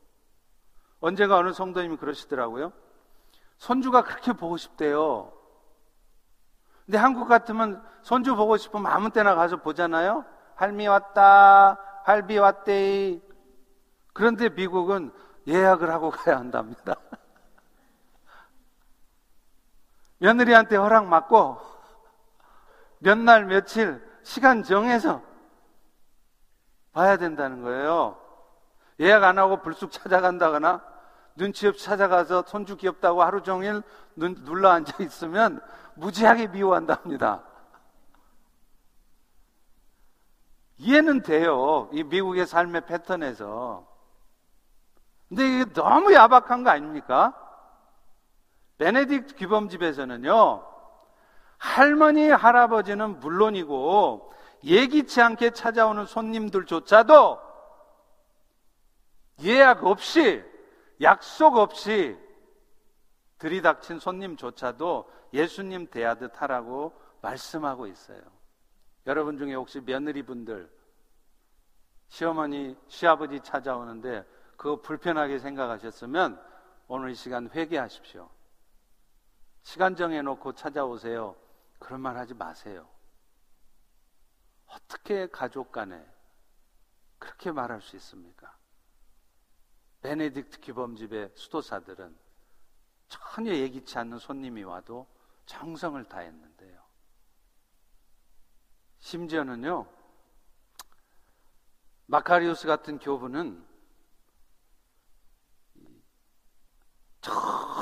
언제가 1.01 1.39
어느 1.39 1.53
성도님이 1.53 1.97
그러시더라고요. 1.97 2.73
손주가 3.57 4.05
그렇게 4.05 4.33
보고 4.33 4.57
싶대요. 4.57 5.33
근데 6.87 6.97
한국 6.97 7.27
같으면 7.27 7.83
손주 8.03 8.37
보고 8.37 8.57
싶으면 8.57 8.87
아무 8.87 9.11
때나 9.11 9.35
가서 9.35 9.57
보잖아요. 9.57 10.25
할미 10.55 10.87
왔다, 10.87 11.77
할비 12.05 12.39
왔대. 12.39 13.32
그런데 14.13 14.49
미국은 14.49 15.13
예약을 15.47 15.91
하고 15.91 16.11
가야 16.11 16.39
한답니다. 16.39 16.95
며느리한테 20.19 20.77
허락 20.77 21.11
받고 21.11 21.59
몇 22.99 23.19
날 23.19 23.47
며칠 23.47 24.01
시간 24.23 24.63
정해서 24.63 25.23
봐야 26.93 27.17
된다는 27.17 27.63
거예요. 27.63 28.17
예약 29.01 29.25
안 29.25 29.39
하고 29.39 29.61
불쑥 29.61 29.91
찾아간다거나 29.91 30.85
눈치 31.35 31.67
없이 31.67 31.85
찾아가서 31.85 32.45
손주 32.47 32.77
귀엽다고 32.77 33.23
하루 33.23 33.43
종일 33.43 33.83
눈, 34.15 34.45
눌러 34.45 34.69
앉아 34.69 35.03
있으면 35.03 35.61
무지하게 35.95 36.49
미워한답니다. 36.49 37.43
이해는 40.77 41.23
돼요. 41.23 41.89
이 41.93 42.05
미국의 42.05 42.47
삶의 42.47 42.87
패턴에서. 42.87 43.92
근데 45.33 45.49
이게 45.49 45.73
너무 45.73 46.13
야박한 46.13 46.63
거 46.63 46.69
아닙니까? 46.69 47.35
베네딕트 48.77 49.39
규범집에서는요, 49.39 50.63
할머니, 51.57 52.29
할아버지는 52.29 53.19
물론이고, 53.19 54.31
예기치 54.63 55.23
않게 55.23 55.53
찾아오는 55.53 56.05
손님들조차도 56.05 57.41
예약 59.45 59.87
없이, 59.87 60.45
약속 61.01 61.57
없이 61.57 62.19
들이닥친 63.39 64.01
손님조차도 64.01 65.11
예수님 65.33 65.87
대하듯 65.87 66.43
하라고 66.43 66.93
말씀하고 67.23 67.87
있어요. 67.87 68.21
여러분 69.07 69.39
중에 69.39 69.55
혹시 69.55 69.81
며느리분들, 69.81 70.71
시어머니, 72.09 72.77
시아버지 72.89 73.41
찾아오는데 73.41 74.27
그거 74.63 74.81
불편하게 74.81 75.41
생각하셨으면 75.41 76.41
오늘 76.87 77.11
이 77.11 77.17
시간 77.17 77.51
회개하십시오. 77.51 78.31
시간 79.65 79.97
정해놓고 79.97 80.53
찾아오세요. 80.53 81.35
그런 81.81 82.01
말 82.01 82.17
하지 82.17 82.33
마세요. 82.33 82.89
어떻게 84.67 85.27
가족 85.27 85.73
간에 85.73 86.09
그렇게 87.19 87.51
말할 87.51 87.83
수 87.83 87.97
있습니까? 87.97 88.57
베네딕트 90.03 90.65
규범집의 90.65 91.33
수도사들은 91.35 92.17
전혀 93.09 93.57
예기치 93.57 93.99
않는 93.99 94.21
손님이 94.21 94.63
와도 94.63 95.09
정성을 95.47 96.05
다했는데요. 96.05 96.81
심지어는요, 99.01 99.93
마카리우스 102.07 102.69
같은 102.69 103.01
교부는 103.01 103.72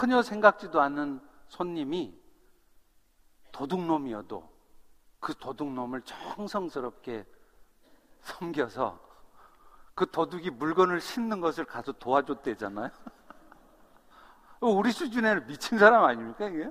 전혀 0.00 0.22
생각지도 0.22 0.80
않는 0.80 1.20
손님이 1.48 2.18
도둑놈이어도 3.52 4.50
그 5.20 5.34
도둑놈을 5.34 6.00
정성스럽게 6.00 7.26
섬겨서 8.22 8.98
그 9.94 10.10
도둑이 10.10 10.48
물건을 10.48 11.02
싣는 11.02 11.42
것을 11.42 11.66
가서 11.66 11.92
도와줬대잖아요. 11.92 12.88
우리 14.62 14.90
수준에는 14.90 15.46
미친 15.46 15.76
사람 15.76 16.04
아닙니까, 16.04 16.48
이게? 16.48 16.70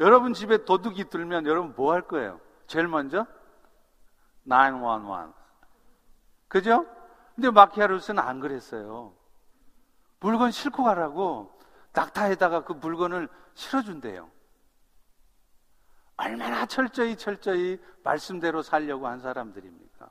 여러분 0.00 0.34
집에 0.34 0.64
도둑이 0.64 1.04
들면 1.10 1.46
여러분 1.46 1.72
뭐 1.76 1.92
할 1.92 2.02
거예요? 2.02 2.40
제일 2.66 2.88
먼저? 2.88 3.28
911. 4.48 5.32
그죠? 6.48 6.84
근데 7.36 7.52
마키아루스는 7.52 8.20
안 8.20 8.40
그랬어요. 8.40 9.14
물건 10.18 10.50
싣고 10.50 10.82
가라고 10.82 11.53
낙타에다가 11.94 12.64
그 12.64 12.72
물건을 12.74 13.28
실어준대요. 13.54 14.30
얼마나 16.16 16.66
철저히 16.66 17.16
철저히 17.16 17.80
말씀대로 18.02 18.62
살려고 18.62 19.08
한 19.08 19.20
사람들입니까? 19.20 20.10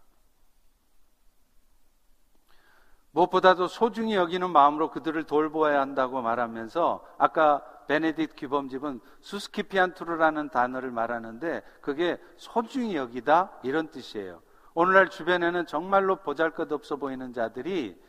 무엇보다도 3.11 3.67
소중히 3.67 4.15
여기는 4.15 4.49
마음으로 4.49 4.89
그들을 4.89 5.23
돌보아야 5.25 5.79
한다고 5.79 6.21
말하면서 6.21 7.05
아까 7.19 7.63
베네딕 7.87 8.31
규범집은 8.37 9.01
수스키피안투르라는 9.21 10.49
단어를 10.49 10.89
말하는데 10.89 11.61
그게 11.81 12.17
소중히 12.37 12.95
여기다 12.95 13.51
이런 13.61 13.89
뜻이에요. 13.91 14.41
오늘날 14.73 15.09
주변에는 15.09 15.67
정말로 15.67 16.15
보잘것없어 16.17 16.95
보이는 16.95 17.33
자들이 17.33 18.01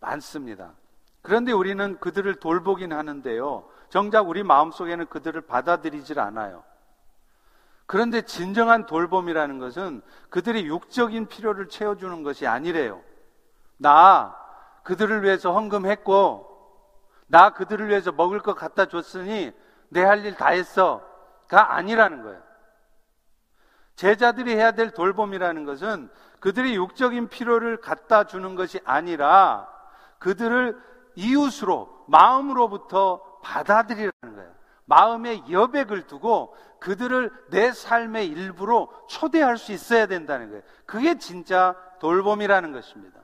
많습니다. 0.00 0.74
그런데 1.22 1.52
우리는 1.52 1.98
그들을 2.00 2.34
돌보긴 2.36 2.92
하는데요. 2.92 3.68
정작 3.88 4.28
우리 4.28 4.42
마음속에는 4.42 5.06
그들을 5.06 5.40
받아들이질 5.42 6.18
않아요. 6.18 6.64
그런데 7.86 8.22
진정한 8.22 8.86
돌봄이라는 8.86 9.58
것은 9.58 10.02
그들의 10.30 10.66
육적인 10.66 11.26
필요를 11.26 11.68
채워주는 11.68 12.22
것이 12.22 12.46
아니래요. 12.46 13.02
나 13.76 14.36
그들을 14.84 15.22
위해서 15.24 15.52
헌금했고, 15.52 16.46
나 17.26 17.50
그들을 17.50 17.88
위해서 17.88 18.12
먹을 18.12 18.38
것 18.40 18.54
갖다 18.54 18.86
줬으니 18.86 19.52
내 19.88 20.04
할 20.04 20.24
일 20.24 20.36
다 20.36 20.50
했어. 20.50 21.04
아니라는 21.50 22.22
거예요. 22.22 22.40
제자들이 23.96 24.54
해야 24.54 24.70
될 24.70 24.92
돌봄이라는 24.92 25.64
것은 25.64 26.08
그들의 26.38 26.76
육적인 26.76 27.28
필요를 27.28 27.80
갖다 27.80 28.24
주는 28.24 28.54
것이 28.54 28.80
아니라 28.84 29.68
그들을 30.20 30.80
이웃으로 31.20 32.04
마음으로부터 32.06 33.22
받아들이라는 33.42 34.34
거예요. 34.34 34.50
마음의 34.86 35.44
여백을 35.50 36.06
두고 36.06 36.56
그들을 36.80 37.30
내 37.50 37.72
삶의 37.72 38.26
일부로 38.26 38.92
초대할 39.08 39.58
수 39.58 39.72
있어야 39.72 40.06
된다는 40.06 40.48
거예요. 40.48 40.62
그게 40.86 41.18
진짜 41.18 41.76
돌봄이라는 42.00 42.72
것입니다. 42.72 43.20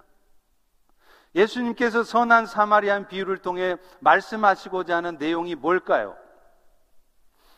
예수님께서 1.35 2.03
선한 2.05 2.47
사마리안 2.47 3.09
비유를 3.09 3.39
통해 3.39 3.77
말씀하시고자 4.01 4.97
하는 4.97 5.17
내용이 5.19 5.55
뭘까요? 5.55 6.17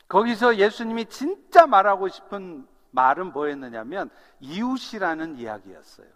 거기서 0.08 0.56
예수님이 0.56 1.06
진짜 1.06 1.66
말하고 1.66 2.08
싶은 2.08 2.66
말은 2.90 3.32
뭐였느냐면 3.32 4.10
이웃이라는 4.40 5.36
이야기였어요. 5.36 6.08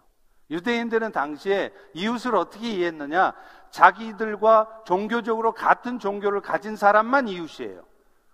유대인들은 0.49 1.11
당시에 1.11 1.73
이웃을 1.93 2.35
어떻게 2.35 2.69
이해했느냐? 2.69 3.33
자기들과 3.73 4.83
종교적으로 4.85 5.51
같은 5.51 5.97
종교를 5.97 6.41
가진 6.41 6.75
사람만 6.75 7.27
이웃이에요. 7.27 7.83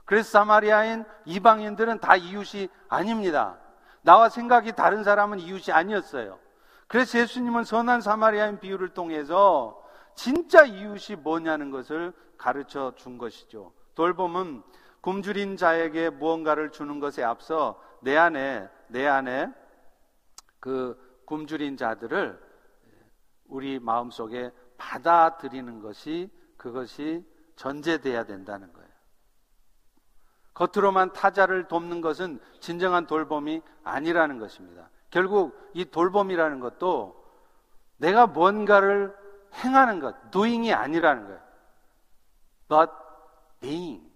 그래서 0.03 0.29
사마리아인 0.31 1.05
이방인들은 1.23 1.99
다 1.99 2.17
이웃이 2.17 2.67
아닙니다. 2.89 3.57
나와 4.01 4.27
생각이 4.27 4.73
다른 4.73 5.03
사람은 5.03 5.39
이웃이 5.39 5.73
아니었어요. 5.73 6.37
그래서 6.87 7.19
예수님은 7.19 7.63
선한 7.63 8.01
사마리아인 8.01 8.59
비유를 8.59 8.89
통해서 8.89 9.81
진짜 10.13 10.65
이웃이 10.65 11.15
뭐냐는 11.17 11.71
것을 11.71 12.11
가르쳐 12.37 12.93
준 12.97 13.17
것이죠. 13.17 13.71
돌봄은 13.95 14.61
굶주린 14.99 15.55
자에게 15.55 16.09
무언가를 16.09 16.71
주는 16.71 16.99
것에 16.99 17.23
앞서 17.23 17.81
내 18.01 18.17
안에 18.17 18.67
내 18.87 19.07
안에 19.07 19.53
그 20.59 20.99
굶주린 21.25 21.77
자들을 21.77 22.37
우리 23.47 23.79
마음속에 23.79 24.51
받아들이는 24.79 25.81
것이 25.81 26.31
그것이 26.57 27.23
전제돼야 27.55 28.23
된다는 28.23 28.73
거예요. 28.73 28.89
겉으로만 30.53 31.13
타자를 31.13 31.67
돕는 31.67 32.01
것은 32.01 32.39
진정한 32.59 33.05
돌봄이 33.05 33.61
아니라는 33.83 34.39
것입니다. 34.39 34.89
결국 35.09 35.57
이 35.73 35.85
돌봄이라는 35.85 36.59
것도 36.59 37.23
내가 37.97 38.27
뭔가를 38.27 39.15
행하는 39.53 39.99
것, 39.99 40.31
doing이 40.31 40.73
아니라는 40.73 41.25
거예요. 41.27 41.41
but 42.67 42.91
being. 43.59 44.09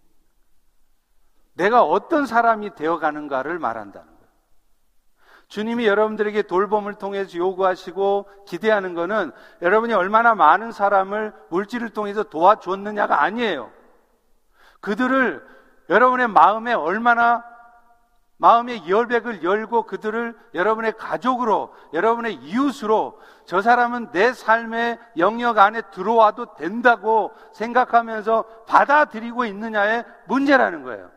내가 1.54 1.84
어떤 1.84 2.26
사람이 2.26 2.76
되어 2.76 3.00
가는가를 3.00 3.60
말한다는 3.60 4.08
거예요. 4.08 4.13
주님이 5.54 5.86
여러분들에게 5.86 6.42
돌봄을 6.42 6.96
통해서 6.96 7.38
요구하시고 7.38 8.28
기대하는 8.48 8.96
것은 8.96 9.32
여러분이 9.62 9.94
얼마나 9.94 10.34
많은 10.34 10.72
사람을 10.72 11.32
물질을 11.52 11.92
통해서 11.92 12.24
도와줬느냐가 12.24 13.22
아니에요. 13.22 13.72
그들을 14.82 15.46
여러분의 15.92 16.28
마음에 16.30 16.74
얼마나 16.74 17.46
마음의 18.38 18.90
열백을 18.90 19.44
열고 19.44 19.84
그들을 19.84 20.36
여러분의 20.56 20.94
가족으로, 20.94 21.72
여러분의 21.94 22.34
이웃으로 22.34 23.22
저 23.46 23.62
사람은 23.62 24.12
내 24.12 24.34
삶의 24.34 24.98
영역 25.20 25.60
안에 25.60 25.84
들어와도 25.92 26.56
된다고 26.56 27.32
생각하면서 27.54 28.66
받아들이고 28.66 29.46
있느냐의 29.46 30.04
문제라는 30.26 30.82
거예요. 30.82 31.12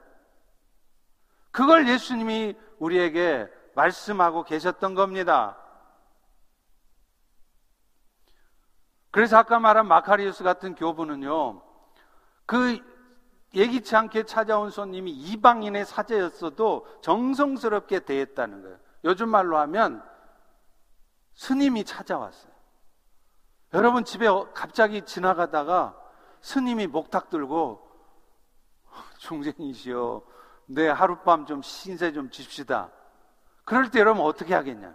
그걸 1.53 1.89
예수님이 1.89 2.55
우리에게 2.79 3.56
말씀하고 3.77 4.43
계셨던 4.43 4.95
겁니다. 4.95 5.57
그래서 9.11 9.37
아까 9.37 9.59
말한 9.59 9.87
마카리우스 9.87 10.43
같은 10.43 10.75
교부는요, 10.75 11.63
그 12.47 12.79
예기치 13.55 13.95
않게 13.95 14.25
찾아온 14.25 14.71
손님이 14.71 15.13
이방인의 15.13 15.87
사제였어도 15.87 16.87
정성스럽게 17.03 18.01
대했다는 18.01 18.63
거예요. 18.63 18.79
요즘 19.05 19.29
말로 19.29 19.57
하면 19.59 20.03
스님이 21.35 21.85
찾아왔어요. 21.85 22.53
여러분 23.75 24.05
집에 24.05 24.27
갑자기 24.55 25.03
지나가다가 25.03 25.97
스님이 26.41 26.87
목탁 26.87 27.31
들고 27.31 27.83
중생이시여 29.19 30.23
내 30.67 30.89
하룻밤 30.89 31.47
좀 31.47 31.63
신세 31.63 32.13
좀 32.13 32.31
줍시다. 32.31 32.91
그럴 33.67 33.91
때 33.91 33.99
여러분 33.99 34.25
어떻게 34.25 34.55
하겠냐. 34.55 34.95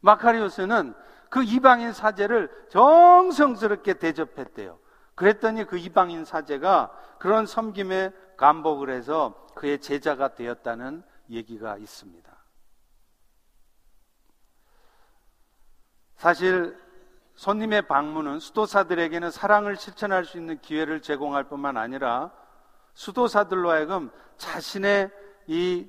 마카리오스는 0.00 0.94
그 1.28 1.44
이방인 1.44 1.92
사제를 1.92 2.50
정성스럽게 2.70 3.94
대접했대요. 3.94 4.78
그랬더니 5.14 5.64
그 5.64 5.76
이방인 5.76 6.24
사제가 6.24 6.90
그런 7.18 7.46
섬김에 7.46 8.12
감복을 8.38 8.90
해서 8.90 9.46
그의 9.54 9.80
제자가 9.80 10.34
되었다는 10.34 11.02
얘기가 11.30 11.76
있습니다. 11.76 12.34
사실 16.16 16.78
손님의 17.34 17.88
방문은 17.88 18.40
수도사들에게는 18.40 19.30
사랑을 19.30 19.76
실천할 19.76 20.24
수 20.24 20.38
있는 20.38 20.58
기회를 20.62 21.02
제공할 21.02 21.44
뿐만 21.44 21.76
아니라 21.76 22.32
수도사들로 22.94 23.70
하여금 23.70 24.10
자신의 24.38 25.10
이 25.46 25.86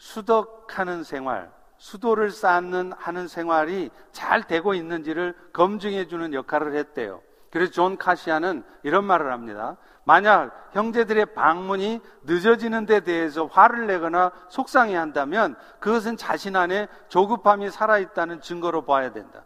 수덕하는 0.00 1.04
생활, 1.04 1.52
수도를 1.76 2.30
쌓는 2.30 2.92
하는 2.96 3.28
생활이 3.28 3.90
잘 4.12 4.42
되고 4.42 4.72
있는지를 4.74 5.34
검증해 5.52 6.08
주는 6.08 6.32
역할을 6.32 6.74
했대요. 6.74 7.20
그래서 7.50 7.70
존 7.70 7.98
카시안은 7.98 8.64
이런 8.82 9.04
말을 9.04 9.30
합니다. 9.30 9.76
만약 10.04 10.70
형제들의 10.72 11.34
방문이 11.34 12.00
늦어지는 12.22 12.86
데 12.86 13.00
대해서 13.00 13.44
화를 13.46 13.86
내거나 13.86 14.32
속상해 14.48 14.96
한다면 14.96 15.54
그것은 15.80 16.16
자신 16.16 16.56
안에 16.56 16.88
조급함이 17.08 17.70
살아있다는 17.70 18.40
증거로 18.40 18.86
봐야 18.86 19.12
된다. 19.12 19.44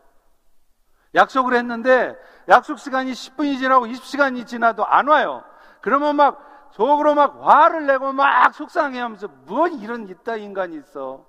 약속을 1.16 1.54
했는데 1.54 2.16
약속 2.48 2.78
시간이 2.78 3.12
10분이 3.12 3.58
지나고 3.58 3.86
20시간이 3.86 4.46
지나도 4.46 4.86
안 4.86 5.08
와요. 5.08 5.42
그러면 5.80 6.14
막 6.16 6.53
속으로 6.74 7.14
막 7.14 7.40
화를 7.40 7.86
내고 7.86 8.12
막 8.12 8.52
속상해 8.52 8.98
하면서 8.98 9.28
뭐 9.28 9.68
이런 9.68 10.08
이따위 10.08 10.36
인간이 10.36 10.76
있어. 10.76 11.24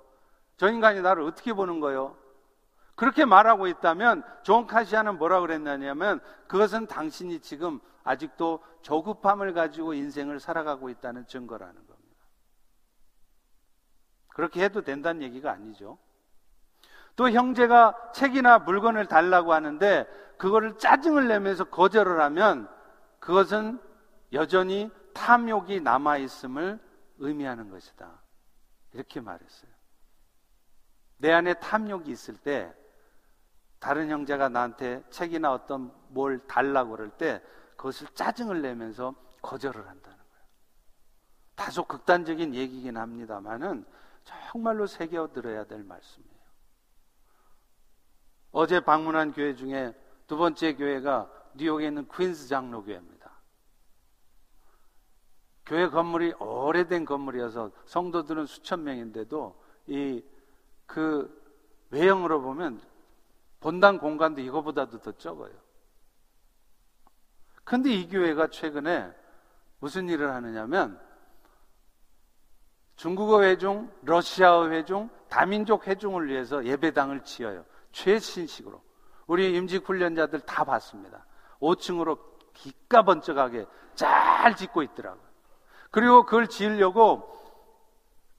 저 0.57 0.69
인간이 0.69 1.01
나를 1.01 1.21
어떻게 1.21 1.53
보는 1.53 1.79
거야? 1.79 2.17
그렇게 2.95 3.25
말하고 3.25 3.67
있다면 3.67 4.23
존 4.41 4.65
카시안은 4.65 5.19
뭐라 5.19 5.41
그랬냐면 5.41 6.19
그것은 6.47 6.87
당신이 6.87 7.41
지금 7.41 7.79
아직도 8.03 8.63
조급함을 8.81 9.53
가지고 9.53 9.93
인생을 9.93 10.39
살아가고 10.39 10.89
있다는 10.89 11.27
증거라는 11.27 11.75
겁니다. 11.75 12.25
그렇게 14.29 14.63
해도 14.63 14.81
된다는 14.81 15.21
얘기가 15.21 15.51
아니죠. 15.51 15.99
또 17.15 17.29
형제가 17.29 18.11
책이나 18.13 18.59
물건을 18.59 19.05
달라고 19.05 19.53
하는데 19.53 20.07
그거를 20.37 20.79
짜증을 20.79 21.27
내면서 21.27 21.65
거절을 21.65 22.19
하면 22.19 22.67
그것은 23.19 23.79
여전히 24.33 24.89
탐욕이 25.15 25.79
남아있음을 25.79 26.79
의미하는 27.17 27.69
것이다. 27.69 28.21
이렇게 28.93 29.21
말했어요. 29.21 29.71
내 31.17 31.31
안에 31.31 31.55
탐욕이 31.55 32.11
있을 32.11 32.37
때 32.37 32.71
다른 33.79 34.09
형제가 34.09 34.49
나한테 34.49 35.03
책이나 35.09 35.53
어떤 35.53 35.91
뭘 36.09 36.45
달라고 36.47 36.91
그럴 36.91 37.09
때 37.11 37.41
그것을 37.77 38.07
짜증을 38.13 38.61
내면서 38.61 39.15
거절을 39.41 39.87
한다는 39.87 40.17
거예요. 40.17 40.45
다소 41.55 41.85
극단적인 41.85 42.53
얘기긴 42.53 42.97
합니다만은 42.97 43.85
정말로 44.23 44.85
새겨 44.85 45.29
들어야 45.33 45.63
될 45.65 45.83
말씀이에요. 45.83 46.35
어제 48.51 48.79
방문한 48.79 49.31
교회 49.33 49.55
중에 49.55 49.93
두 50.27 50.35
번째 50.37 50.75
교회가 50.75 51.31
뉴욕에 51.53 51.87
있는 51.87 52.07
퀸스 52.09 52.47
장로교회입니다. 52.47 53.14
교회 55.65 55.89
건물이 55.89 56.33
오래된 56.39 57.05
건물이어서 57.05 57.71
성도들은 57.85 58.45
수천 58.45 58.83
명인데도 58.83 59.59
이 59.87 60.23
그 60.85 61.43
외형으로 61.89 62.41
보면 62.41 62.81
본당 63.59 63.97
공간도 63.97 64.41
이거보다도 64.41 64.99
더 64.99 65.11
적어요. 65.13 65.53
근데 67.63 67.91
이 67.91 68.07
교회가 68.07 68.47
최근에 68.47 69.11
무슨 69.79 70.07
일을 70.07 70.31
하느냐면 70.31 70.99
중국어 72.95 73.41
회중, 73.41 73.91
러시아어 74.03 74.69
회중, 74.69 75.09
다민족 75.27 75.87
회중을 75.87 76.27
위해서 76.27 76.63
예배당을 76.63 77.23
지어요. 77.23 77.65
최신식으로. 77.91 78.81
우리 79.27 79.55
임직 79.55 79.87
훈련자들 79.87 80.41
다 80.41 80.63
봤습니다. 80.63 81.25
5층으로 81.59 82.19
기가 82.53 83.03
번쩍하게 83.03 83.65
잘 83.95 84.55
짓고 84.55 84.83
있더라고요. 84.83 85.24
그리고 85.95 86.23
그걸 86.23 86.47
지으려고 86.47 87.33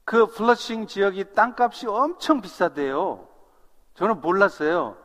그 0.04 0.26
플러싱 0.26 0.86
지역이 0.86 1.32
땅값이 1.32 1.86
엄청 1.86 2.42
비싸대요. 2.42 3.26
저는 3.94 4.20
몰랐어요. 4.20 4.98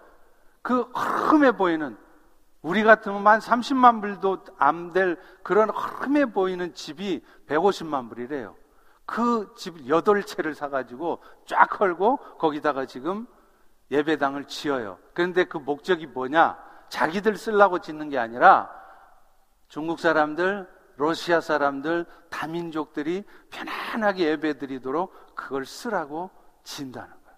그 0.61 0.81
험해 0.81 1.53
보이는 1.53 1.97
우리 2.61 2.83
같으면 2.83 3.25
한 3.25 3.39
30만 3.39 4.01
불도 4.01 4.43
안 4.57 4.91
될 4.91 5.17
그런 5.43 5.69
험해 5.69 6.33
보이는 6.33 6.73
집이 6.73 7.23
150만 7.47 8.09
불이래요. 8.09 8.53
그집 9.05 9.85
8채를 9.85 10.53
사가지고 10.53 11.19
쫙 11.45 11.67
걸고 11.69 12.17
거기다가 12.37 12.85
지금 12.85 13.27
예배당을 13.91 14.43
지어요. 14.47 14.97
그런데 15.13 15.45
그 15.45 15.57
목적이 15.57 16.07
뭐냐? 16.07 16.57
자기들 16.89 17.37
쓰려고 17.37 17.79
짓는 17.79 18.09
게 18.09 18.17
아니라 18.17 18.69
중국 19.69 20.01
사람들, 20.01 20.80
러시아 20.97 21.41
사람들, 21.41 22.05
다민족들이 22.29 23.23
편안하게 23.49 24.25
예배 24.25 24.57
드리도록 24.57 25.35
그걸 25.35 25.65
쓰라고 25.65 26.29
짓는다는 26.63 27.09
거예요. 27.09 27.37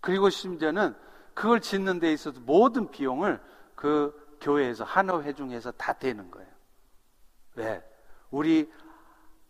그리고 0.00 0.30
심지어는 0.30 0.94
그걸 1.34 1.60
짓는 1.60 2.00
데 2.00 2.12
있어서 2.12 2.40
모든 2.40 2.90
비용을 2.90 3.40
그 3.74 4.38
교회에서 4.40 4.84
한어 4.84 5.22
회중에서 5.22 5.72
다 5.72 5.92
되는 5.92 6.30
거예요. 6.30 6.48
왜? 7.56 7.82
우리 8.30 8.72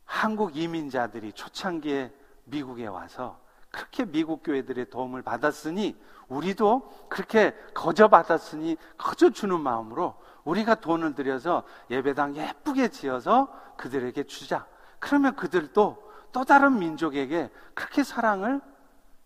한국 0.04 0.56
이민자들이 0.56 1.32
초창기에 1.32 2.12
미국에 2.44 2.86
와서 2.86 3.40
그렇게 3.70 4.04
미국 4.04 4.42
교회들의 4.42 4.88
도움을 4.90 5.22
받았으니 5.22 5.96
우리도 6.28 7.08
그렇게 7.08 7.54
거저 7.74 8.08
받았으니 8.08 8.76
거저 8.96 9.30
주는 9.30 9.60
마음으로 9.60 10.16
우리가 10.46 10.76
돈을 10.76 11.14
들여서 11.14 11.64
예배당 11.90 12.36
예쁘게 12.36 12.88
지어서 12.88 13.52
그들에게 13.76 14.24
주자. 14.24 14.66
그러면 14.98 15.36
그들도 15.36 16.10
또 16.32 16.44
다른 16.44 16.78
민족에게 16.78 17.50
그렇게 17.74 18.02
사랑을 18.02 18.60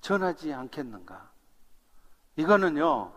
전하지 0.00 0.52
않겠는가? 0.52 1.30
이거는요, 2.36 3.12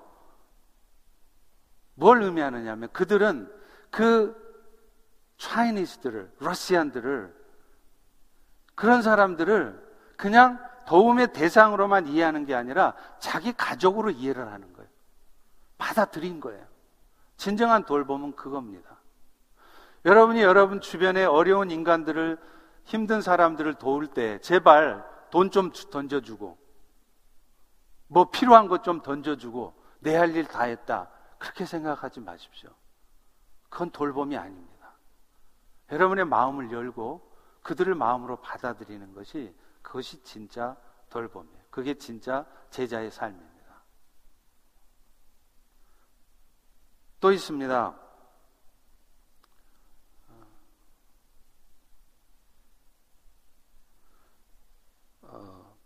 뭘 1.95 2.21
의미하느냐 2.23 2.75
면 2.75 2.89
그들은 2.91 3.51
그 3.89 4.35
차이니스들을, 5.37 6.33
러시안들을, 6.39 7.43
그런 8.75 9.01
사람들을 9.01 9.93
그냥 10.17 10.59
도움의 10.87 11.31
대상으로만 11.31 12.07
이해하는 12.07 12.45
게 12.45 12.53
아니라 12.53 12.95
자기 13.19 13.53
가족으로 13.53 14.09
이해를 14.09 14.51
하는 14.51 14.73
거예요. 14.73 14.89
받아들인 15.77 16.41
거예요. 16.41 16.72
진정한 17.43 17.83
돌봄은 17.83 18.37
그겁니다. 18.37 19.01
여러분이 20.05 20.41
여러분 20.41 20.79
주변에 20.79 21.25
어려운 21.25 21.71
인간들을 21.71 22.37
힘든 22.85 23.19
사람들을 23.21 23.73
도울 23.73 24.07
때 24.07 24.39
제발 24.39 25.03
돈 25.29 25.49
좀 25.51 25.73
던져주고 25.73 26.57
뭐 28.07 28.29
필요한 28.31 28.69
것 28.69 28.81
좀 28.83 29.01
던져주고 29.01 29.73
내 29.99 30.15
할 30.15 30.33
일 30.37 30.45
다 30.45 30.63
했다. 30.63 31.09
그렇게 31.37 31.65
생각하지 31.65 32.21
마십시오. 32.21 32.69
그건 33.67 33.91
돌봄이 33.91 34.37
아닙니다. 34.37 34.93
여러분의 35.91 36.23
마음을 36.23 36.71
열고 36.71 37.29
그들을 37.61 37.93
마음으로 37.93 38.37
받아들이는 38.37 39.13
것이 39.13 39.53
그것이 39.81 40.23
진짜 40.23 40.77
돌봄이에요. 41.09 41.63
그게 41.69 41.93
진짜 41.95 42.45
제자의 42.69 43.11
삶입니다. 43.11 43.52
또 47.23 47.31
있습니다. 47.31 47.95
어, 55.21 55.77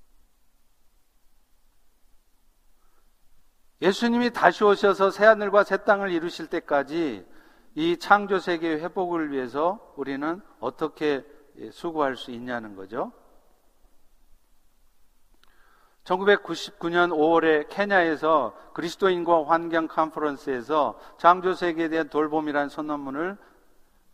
예수님이 3.84 4.32
다시 4.34 4.64
오셔서 4.64 5.12
새하늘과 5.12 5.64
새 5.64 5.78
땅을 5.84 6.10
이루실 6.10 6.48
때까지 6.48 7.24
이 7.76 7.98
창조 7.98 8.40
세계의 8.40 8.80
회복을 8.82 9.32
위해서 9.32 9.94
우리는 9.96 10.42
어떻게 10.60 11.24
수고할 11.72 12.16
수 12.16 12.32
있냐는 12.32 12.76
거죠. 12.76 13.12
1999년 16.08 17.12
5월에 17.12 17.68
케냐에서 17.70 18.56
그리스도인과 18.74 19.46
환경 19.46 19.88
컨퍼런스에서 19.88 20.98
창조 21.18 21.54
세계에 21.54 21.90
대한 21.90 22.10
돌봄이라는 22.10 22.70
선언문을 22.70 23.38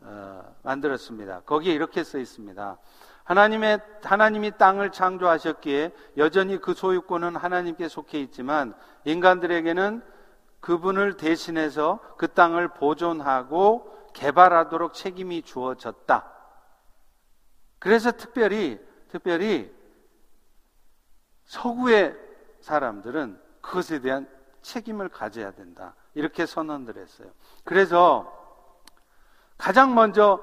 어, 0.01 0.55
만들었습니다. 0.63 1.41
거기에 1.41 1.73
이렇게 1.73 2.03
써 2.03 2.17
있습니다. 2.17 2.77
하나님의 3.23 3.79
하나님이 4.03 4.57
땅을 4.57 4.91
창조하셨기에 4.91 5.93
여전히 6.17 6.57
그 6.59 6.73
소유권은 6.73 7.35
하나님께 7.35 7.87
속해 7.87 8.19
있지만 8.19 8.73
인간들에게는 9.05 10.03
그분을 10.59 11.15
대신해서 11.15 11.99
그 12.17 12.27
땅을 12.27 12.69
보존하고 12.69 14.09
개발하도록 14.13 14.93
책임이 14.93 15.43
주어졌다. 15.43 16.31
그래서 17.79 18.11
특별히 18.11 18.79
특별히 19.09 19.82
서구의 21.53 22.17
사람들은 22.61 23.39
그것에 23.61 23.99
대한 23.99 24.27
책임을 24.63 25.09
가져야 25.09 25.51
된다. 25.51 25.93
이렇게 26.15 26.47
선언을 26.47 26.97
했어요. 26.97 27.29
그래서 27.63 28.31
가장 29.57 29.93
먼저 29.93 30.41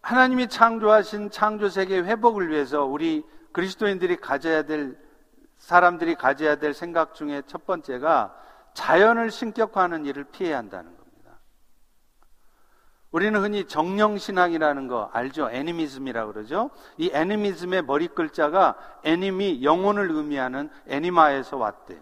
하나님이 0.00 0.48
창조하신 0.48 1.30
창조 1.30 1.68
세계 1.68 1.98
회복을 1.98 2.48
위해서 2.48 2.84
우리 2.84 3.24
그리스도인들이 3.52 4.16
가져야 4.16 4.62
될 4.62 4.98
사람들이 5.58 6.14
가져야 6.14 6.56
될 6.56 6.72
생각 6.72 7.14
중에 7.14 7.42
첫 7.46 7.66
번째가 7.66 8.34
자연을 8.72 9.30
신격화하는 9.30 10.06
일을 10.06 10.24
피해야 10.24 10.56
한다는 10.56 10.86
겁니다. 10.86 11.01
우리는 13.12 13.38
흔히 13.40 13.64
정령신앙이라는 13.66 14.88
거 14.88 15.10
알죠? 15.12 15.50
애니미즘이라고 15.50 16.32
그러죠? 16.32 16.70
이 16.96 17.10
애니미즘의 17.12 17.82
머리 17.82 18.08
글자가 18.08 18.74
애니미, 19.04 19.62
영혼을 19.62 20.10
의미하는 20.10 20.70
애니마에서 20.88 21.58
왔대요. 21.58 22.00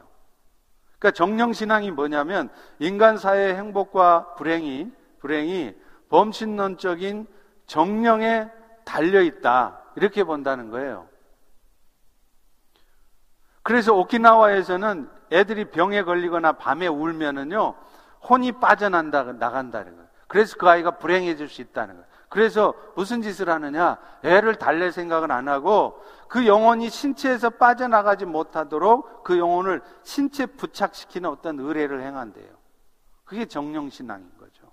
그러니까 0.99 1.11
정령신앙이 1.17 1.91
뭐냐면 1.91 2.49
인간 2.79 3.19
사회의 3.19 3.57
행복과 3.57 4.35
불행이, 4.37 4.93
불행이 5.19 5.75
범신론적인 6.11 7.27
정령에 7.67 8.49
달려있다. 8.85 9.79
이렇게 9.97 10.23
본다는 10.23 10.71
거예요. 10.71 11.09
그래서 13.63 13.95
오키나와에서는 13.95 15.11
애들이 15.33 15.65
병에 15.67 16.03
걸리거나 16.03 16.53
밤에 16.53 16.87
울면은요, 16.87 17.75
혼이 18.29 18.53
빠져난다, 18.53 19.25
나간다는 19.25 19.97
거예요. 19.97 20.10
그래서 20.31 20.57
그 20.57 20.69
아이가 20.69 20.93
불행해질 20.93 21.49
수 21.49 21.61
있다는 21.61 21.97
거예요. 21.97 22.09
그래서 22.29 22.73
무슨 22.95 23.21
짓을 23.21 23.49
하느냐? 23.49 23.99
애를 24.23 24.55
달랠 24.55 24.93
생각은 24.93 25.33
안 25.33 25.49
하고 25.49 26.01
그 26.29 26.47
영혼이 26.47 26.89
신체에서 26.89 27.51
빠져나가지 27.51 28.27
못하도록 28.27 29.25
그 29.25 29.39
영혼을 29.39 29.83
신체 30.05 30.47
부착시키는 30.47 31.29
어떤 31.29 31.59
의뢰를 31.59 32.03
행한대요. 32.03 32.49
그게 33.25 33.45
정령신앙인 33.47 34.31
거죠. 34.39 34.71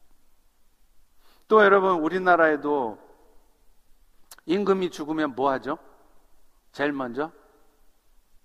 또 1.47 1.63
여러분, 1.63 2.01
우리나라에도 2.01 2.99
임금이 4.45 4.91
죽으면 4.91 5.33
뭐 5.35 5.49
하죠? 5.53 5.79
제일 6.71 6.91
먼저? 6.91 7.31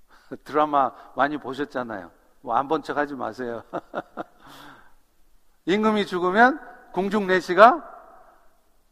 드라마 0.45 0.93
많이 1.15 1.37
보셨잖아요. 1.37 2.11
뭐 2.41 2.55
안 2.57 2.69
본 2.69 2.83
척 2.83 2.97
하지 2.97 3.15
마세요. 3.15 3.63
임금이 5.67 6.07
죽으면 6.07 6.72
궁중 6.93 7.27
내시가 7.27 7.89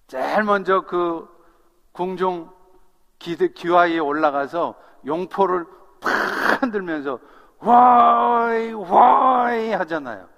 제일 0.06 0.42
먼저 0.42 0.82
그 0.82 1.28
궁중 1.92 2.50
기와에 3.18 3.98
올라가서 3.98 4.74
용포를 5.06 5.66
팍 6.00 6.62
흔들면서 6.62 7.20
와이 7.58 8.72
와이 8.72 9.72
하잖아요. 9.72 10.28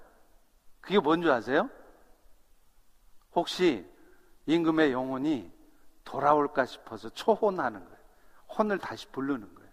그게 0.80 0.98
뭔 0.98 1.22
줄 1.22 1.30
아세요? 1.30 1.70
혹시 3.34 3.88
임금의 4.46 4.92
영혼이 4.92 5.50
돌아올까 6.04 6.66
싶어서 6.66 7.08
초혼하는 7.10 7.84
거예요. 7.84 7.98
혼을 8.58 8.78
다시 8.78 9.06
부르는 9.06 9.54
거예요. 9.54 9.70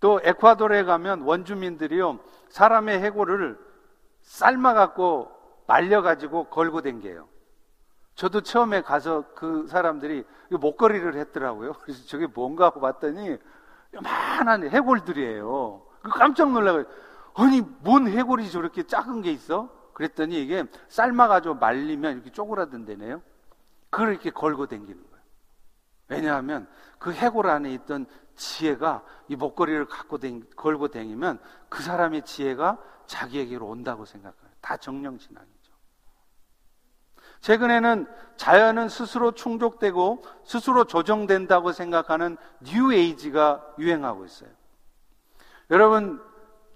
또 0.00 0.20
에콰도르에 0.22 0.84
가면 0.84 1.22
원주민들이요 1.22 2.18
사람의 2.48 3.00
해골을 3.00 3.65
삶아갖고 4.26 5.30
말려가지고 5.66 6.50
걸고 6.50 6.82
댕겨요. 6.82 7.28
저도 8.14 8.40
처음에 8.40 8.82
가서 8.82 9.24
그 9.34 9.66
사람들이 9.68 10.24
목걸이를 10.50 11.16
했더라고요. 11.16 11.72
그래서 11.82 12.04
저게 12.06 12.26
뭔가 12.26 12.66
하고 12.66 12.80
봤더니 12.80 13.36
요만한 13.94 14.68
해골들이에요. 14.68 15.86
그 16.02 16.10
깜짝 16.10 16.52
놀라요. 16.52 16.84
아니, 17.34 17.60
뭔 17.60 18.08
해골이 18.08 18.50
저렇게 18.50 18.84
작은 18.84 19.22
게 19.22 19.30
있어? 19.30 19.70
그랬더니 19.92 20.40
이게 20.42 20.64
삶아가지고 20.88 21.56
말리면 21.56 22.14
이렇게 22.14 22.30
쪼그라든다네요. 22.30 23.22
그걸 23.90 24.10
이렇게 24.10 24.30
걸고 24.30 24.66
댕기는 24.66 25.02
거예요. 25.02 25.24
왜냐하면 26.08 26.68
그 26.98 27.12
해골 27.12 27.48
안에 27.48 27.72
있던 27.74 28.06
지혜가 28.34 29.02
이 29.28 29.36
목걸이를 29.36 29.86
갖고 29.86 30.18
댕, 30.18 30.42
걸고 30.56 30.88
다니면 30.88 31.38
그 31.68 31.82
사람의 31.82 32.22
지혜가 32.22 32.78
자기에게로 33.06 33.66
온다고 33.66 34.04
생각해요. 34.04 34.50
다 34.60 34.76
정령신앙이죠. 34.76 35.72
최근에는 37.40 38.06
자연은 38.36 38.88
스스로 38.88 39.32
충족되고 39.32 40.22
스스로 40.44 40.84
조정된다고 40.84 41.72
생각하는 41.72 42.36
뉴 42.60 42.92
에이지가 42.92 43.74
유행하고 43.78 44.24
있어요. 44.24 44.50
여러분 45.70 46.22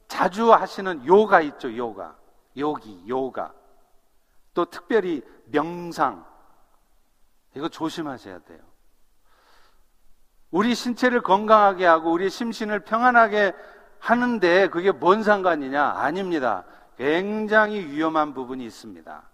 자주 0.08 0.52
하시는 0.52 1.06
요가 1.06 1.40
있죠, 1.40 1.76
요가. 1.76 2.16
요기, 2.56 3.04
요가. 3.08 3.54
또 4.54 4.64
특별히 4.64 5.22
명상. 5.46 6.24
이거 7.54 7.68
조심하셔야 7.68 8.40
돼요. 8.40 8.58
우리 10.50 10.74
신체를 10.74 11.22
건강하게 11.22 11.86
하고 11.86 12.10
우리 12.10 12.28
심신을 12.28 12.80
평안하게 12.80 13.54
하는데 14.00 14.68
그게 14.68 14.90
뭔 14.90 15.22
상관이냐? 15.22 15.82
아닙니다. 15.82 16.64
굉장히 16.96 17.84
위험한 17.86 18.34
부분이 18.34 18.64
있습니다. 18.64 19.30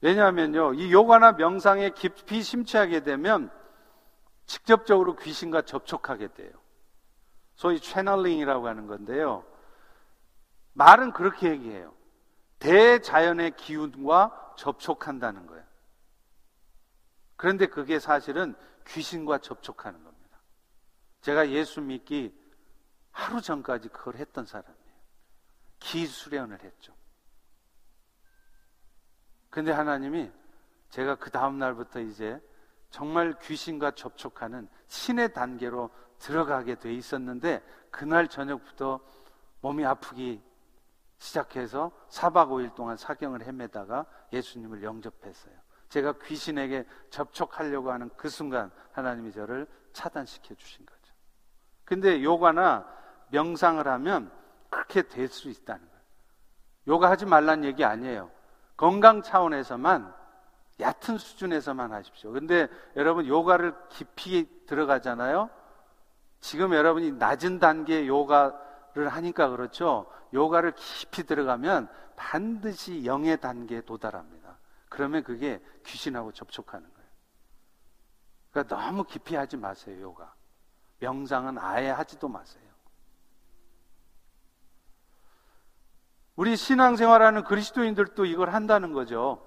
왜냐하면요, 0.00 0.74
이 0.74 0.92
요가나 0.92 1.32
명상에 1.32 1.90
깊이 1.90 2.42
심취하게 2.42 3.00
되면 3.00 3.50
직접적으로 4.44 5.16
귀신과 5.16 5.62
접촉하게 5.62 6.28
돼요. 6.28 6.52
소위 7.54 7.80
채널링이라고 7.80 8.68
하는 8.68 8.86
건데요. 8.86 9.44
말은 10.74 11.12
그렇게 11.12 11.50
얘기해요. 11.50 11.94
대자연의 12.58 13.56
기운과 13.56 14.54
접촉한다는 14.56 15.46
거예요. 15.46 15.64
그런데 17.36 17.66
그게 17.66 17.98
사실은 17.98 18.54
귀신과 18.86 19.38
접촉하는 19.38 20.02
겁니다. 20.02 20.40
제가 21.20 21.50
예수 21.50 21.80
믿기 21.80 22.34
하루 23.10 23.40
전까지 23.40 23.88
그걸 23.88 24.16
했던 24.16 24.46
사람이에요. 24.46 24.76
기수련을 25.78 26.62
했죠. 26.62 26.94
근데 29.50 29.72
하나님이 29.72 30.30
제가 30.90 31.16
그 31.16 31.30
다음날부터 31.30 32.00
이제 32.00 32.40
정말 32.90 33.38
귀신과 33.40 33.92
접촉하는 33.92 34.68
신의 34.88 35.32
단계로 35.32 35.90
들어가게 36.18 36.76
돼 36.76 36.94
있었는데 36.94 37.62
그날 37.90 38.28
저녁부터 38.28 39.00
몸이 39.60 39.84
아프기 39.84 40.42
시작해서 41.18 41.90
4박 42.10 42.48
5일 42.48 42.74
동안 42.74 42.96
사경을 42.96 43.42
헤매다가 43.42 44.06
예수님을 44.32 44.82
영접했어요. 44.82 45.54
제가 45.88 46.14
귀신에게 46.24 46.86
접촉하려고 47.10 47.92
하는 47.92 48.10
그 48.16 48.28
순간 48.28 48.70
하나님이 48.92 49.32
저를 49.32 49.66
차단시켜 49.92 50.54
주신 50.54 50.84
거죠. 50.84 51.14
근데 51.84 52.22
요가나 52.22 52.86
명상을 53.30 53.86
하면 53.86 54.30
그렇게 54.68 55.02
될 55.02 55.28
수 55.28 55.48
있다는 55.48 55.80
거예요. 55.80 55.96
요가 56.88 57.10
하지 57.10 57.24
말란 57.26 57.64
얘기 57.64 57.84
아니에요. 57.84 58.30
건강 58.76 59.22
차원에서만 59.22 60.14
얕은 60.78 61.18
수준에서만 61.18 61.92
하십시오. 61.92 62.32
근데 62.32 62.68
여러분 62.96 63.26
요가를 63.26 63.74
깊이 63.88 64.48
들어가잖아요. 64.66 65.48
지금 66.40 66.74
여러분이 66.74 67.12
낮은 67.12 67.58
단계 67.58 68.06
요가 68.06 68.54
를 68.96 69.10
하니까 69.10 69.50
그렇죠. 69.50 70.10
요가를 70.32 70.72
깊이 70.74 71.24
들어가면 71.24 71.86
반드시 72.16 73.04
영의 73.04 73.38
단계에 73.38 73.82
도달합니다. 73.82 74.56
그러면 74.88 75.22
그게 75.22 75.62
귀신하고 75.84 76.32
접촉하는 76.32 76.90
거예요. 76.90 77.08
그러니까 78.50 78.74
너무 78.74 79.04
깊이 79.04 79.36
하지 79.36 79.58
마세요, 79.58 80.00
요가. 80.00 80.34
명상은 80.98 81.58
아예 81.58 81.90
하지도 81.90 82.26
마세요. 82.28 82.64
우리 86.36 86.56
신앙생활하는 86.56 87.44
그리스도인들도 87.44 88.24
이걸 88.24 88.54
한다는 88.54 88.94
거죠. 88.94 89.46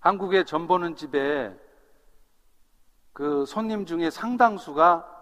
한국의 0.00 0.44
전 0.44 0.66
보는 0.66 0.96
집에 0.96 1.58
그 3.14 3.46
손님 3.46 3.86
중에 3.86 4.10
상당수가 4.10 5.15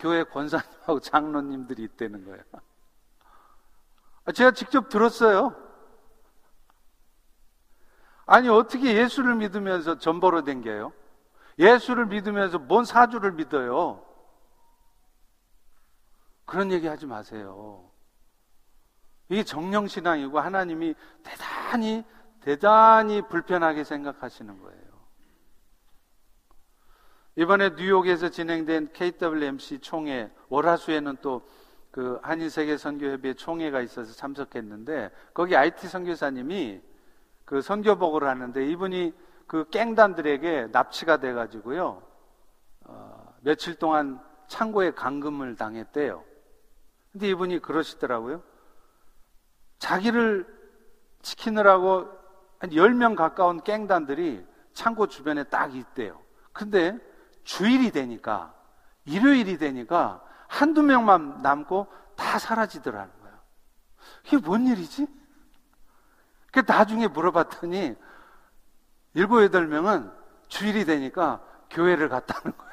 교회 0.00 0.24
권사님하고 0.24 1.00
장로님들이 1.00 1.84
있다는 1.84 2.24
거예요. 2.24 2.42
아, 4.24 4.32
제가 4.32 4.50
직접 4.52 4.88
들었어요. 4.88 5.54
아니, 8.26 8.48
어떻게 8.48 8.96
예수를 8.96 9.36
믿으면서 9.36 9.98
전보로 9.98 10.44
댕겨요? 10.44 10.92
예수를 11.58 12.06
믿으면서 12.06 12.58
뭔 12.58 12.84
사주를 12.84 13.32
믿어요? 13.32 14.04
그런 16.46 16.72
얘기 16.72 16.86
하지 16.86 17.06
마세요. 17.06 17.90
이게 19.28 19.44
정령신앙이고 19.44 20.40
하나님이 20.40 20.94
대단히, 21.22 22.04
대단히 22.40 23.22
불편하게 23.22 23.84
생각하시는 23.84 24.60
거예요. 24.60 24.89
이번에 27.40 27.70
뉴욕에서 27.70 28.28
진행된 28.28 28.90
KWMC 28.92 29.80
총회, 29.80 30.30
월화수에는 30.48 31.16
또 31.22 31.42
그 31.90 32.20
한인 32.22 32.48
세계 32.48 32.76
선교협의회 32.76 33.34
총회가 33.34 33.80
있어서 33.80 34.12
참석했는데, 34.14 35.10
거기 35.34 35.56
IT 35.56 35.88
선교사님이 35.88 36.80
그 37.44 37.60
선교복을 37.62 38.24
하는데, 38.24 38.64
이분이 38.70 39.12
그 39.46 39.68
깽단들에게 39.70 40.68
납치가 40.70 41.16
돼가지고요, 41.16 42.02
어, 42.84 43.34
며칠 43.40 43.74
동안 43.74 44.20
창고에 44.46 44.92
감금을 44.92 45.56
당했대요. 45.56 46.22
근데 47.10 47.28
이분이 47.28 47.58
그러시더라고요. 47.58 48.42
자기를 49.80 50.46
지키느라고 51.22 52.08
한 52.58 52.70
10명 52.70 53.16
가까운 53.16 53.62
깽단들이 53.62 54.46
창고 54.74 55.08
주변에 55.08 55.42
딱 55.44 55.74
있대요. 55.74 56.20
근데 56.52 56.96
주일이 57.44 57.90
되니까, 57.90 58.54
일요일이 59.04 59.58
되니까 59.58 60.22
한두 60.48 60.82
명만 60.82 61.42
남고 61.42 61.86
다 62.16 62.38
사라지더라는 62.38 63.10
거예요. 63.20 63.38
이게 64.26 64.36
뭔 64.38 64.66
일이지? 64.66 65.06
그 66.52 66.62
나중에 66.66 67.06
물어봤더니 67.08 67.94
일곱, 69.14 69.42
여덟 69.42 69.66
명은 69.66 70.12
주일이 70.48 70.84
되니까 70.84 71.40
교회를 71.70 72.08
갔다는 72.08 72.56
거예요. 72.56 72.70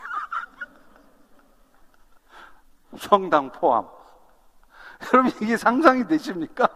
성당 2.97 3.51
포함. 3.51 3.87
여러분 5.13 5.31
이게 5.41 5.57
상상이 5.57 6.07
되십니까? 6.07 6.67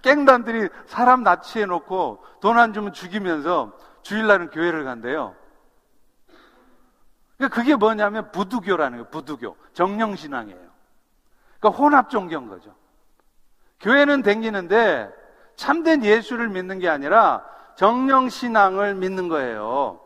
깽단들이 0.00 0.70
사람 0.86 1.22
납치해 1.22 1.66
놓고 1.66 2.24
돈 2.40 2.56
안 2.58 2.72
주면 2.72 2.92
죽이면서 2.94 3.76
주일날은 4.02 4.50
교회를 4.50 4.84
간대요. 4.84 5.36
그러니까 7.38 7.54
그게 7.54 7.76
뭐냐면 7.76 8.30
부두교라는 8.32 8.98
거예요. 8.98 9.10
부두교. 9.10 9.56
정령신앙이에요. 9.72 10.68
그러니까 11.60 11.82
혼합 11.82 12.10
종교인 12.10 12.48
거죠. 12.48 12.74
교회는 13.80 14.22
댕기는데 14.22 15.10
참된 15.54 16.04
예수를 16.04 16.48
믿는 16.48 16.80
게 16.80 16.88
아니라 16.88 17.44
정령신앙을 17.76 18.96
믿는 18.96 19.28
거예요. 19.28 20.00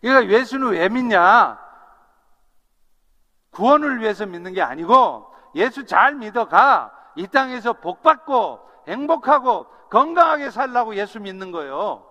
그러니까 0.00 0.32
예수는 0.34 0.68
왜 0.68 0.88
믿냐? 0.88 1.58
구원을 3.50 4.00
위해서 4.00 4.24
믿는 4.24 4.54
게 4.54 4.62
아니고 4.62 5.34
예수 5.54 5.84
잘 5.84 6.14
믿어가 6.14 6.92
이 7.16 7.26
땅에서 7.26 7.74
복받고 7.74 8.60
행복하고 8.88 9.66
건강하게 9.90 10.50
살라고 10.50 10.94
예수 10.96 11.20
믿는 11.20 11.52
거예요. 11.52 12.06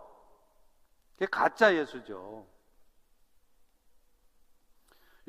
그게 1.18 1.28
가짜 1.32 1.74
예수죠. 1.74 2.46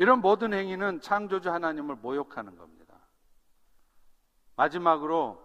이런 0.01 0.23
모든 0.23 0.55
행위는 0.55 1.03
창조주 1.03 1.51
하나님을 1.51 1.97
모욕하는 1.97 2.57
겁니다. 2.57 2.97
마지막으로 4.57 5.39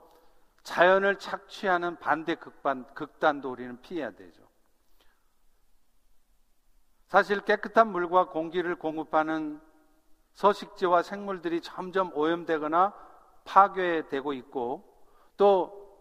자연을 0.64 1.20
착취하는 1.20 1.98
반대 1.98 2.36
극반, 2.36 2.86
극단도 2.94 3.52
우리는 3.52 3.82
피해야 3.82 4.12
되죠. 4.12 4.48
사실 7.08 7.42
깨끗한 7.42 7.92
물과 7.92 8.30
공기를 8.30 8.78
공급하는 8.78 9.60
서식지와 10.36 11.02
생물들이 11.04 11.60
점점 11.60 12.14
오염되거나 12.14 12.94
파괴되고 13.44 14.32
있고 14.32 14.90
또 15.36 16.00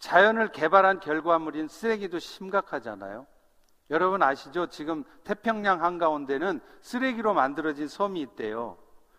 자연을 0.00 0.50
개발한 0.50 0.98
결과물인 0.98 1.68
쓰레기도 1.68 2.18
심각하잖아요. 2.18 3.28
여러분 3.90 4.22
아시죠? 4.22 4.66
지금 4.66 5.04
태평양 5.24 5.82
한가운데는 5.82 6.60
쓰레기로 6.82 7.34
만들어진 7.34 7.88
섬이 7.88 8.20
있대요. 8.20 8.76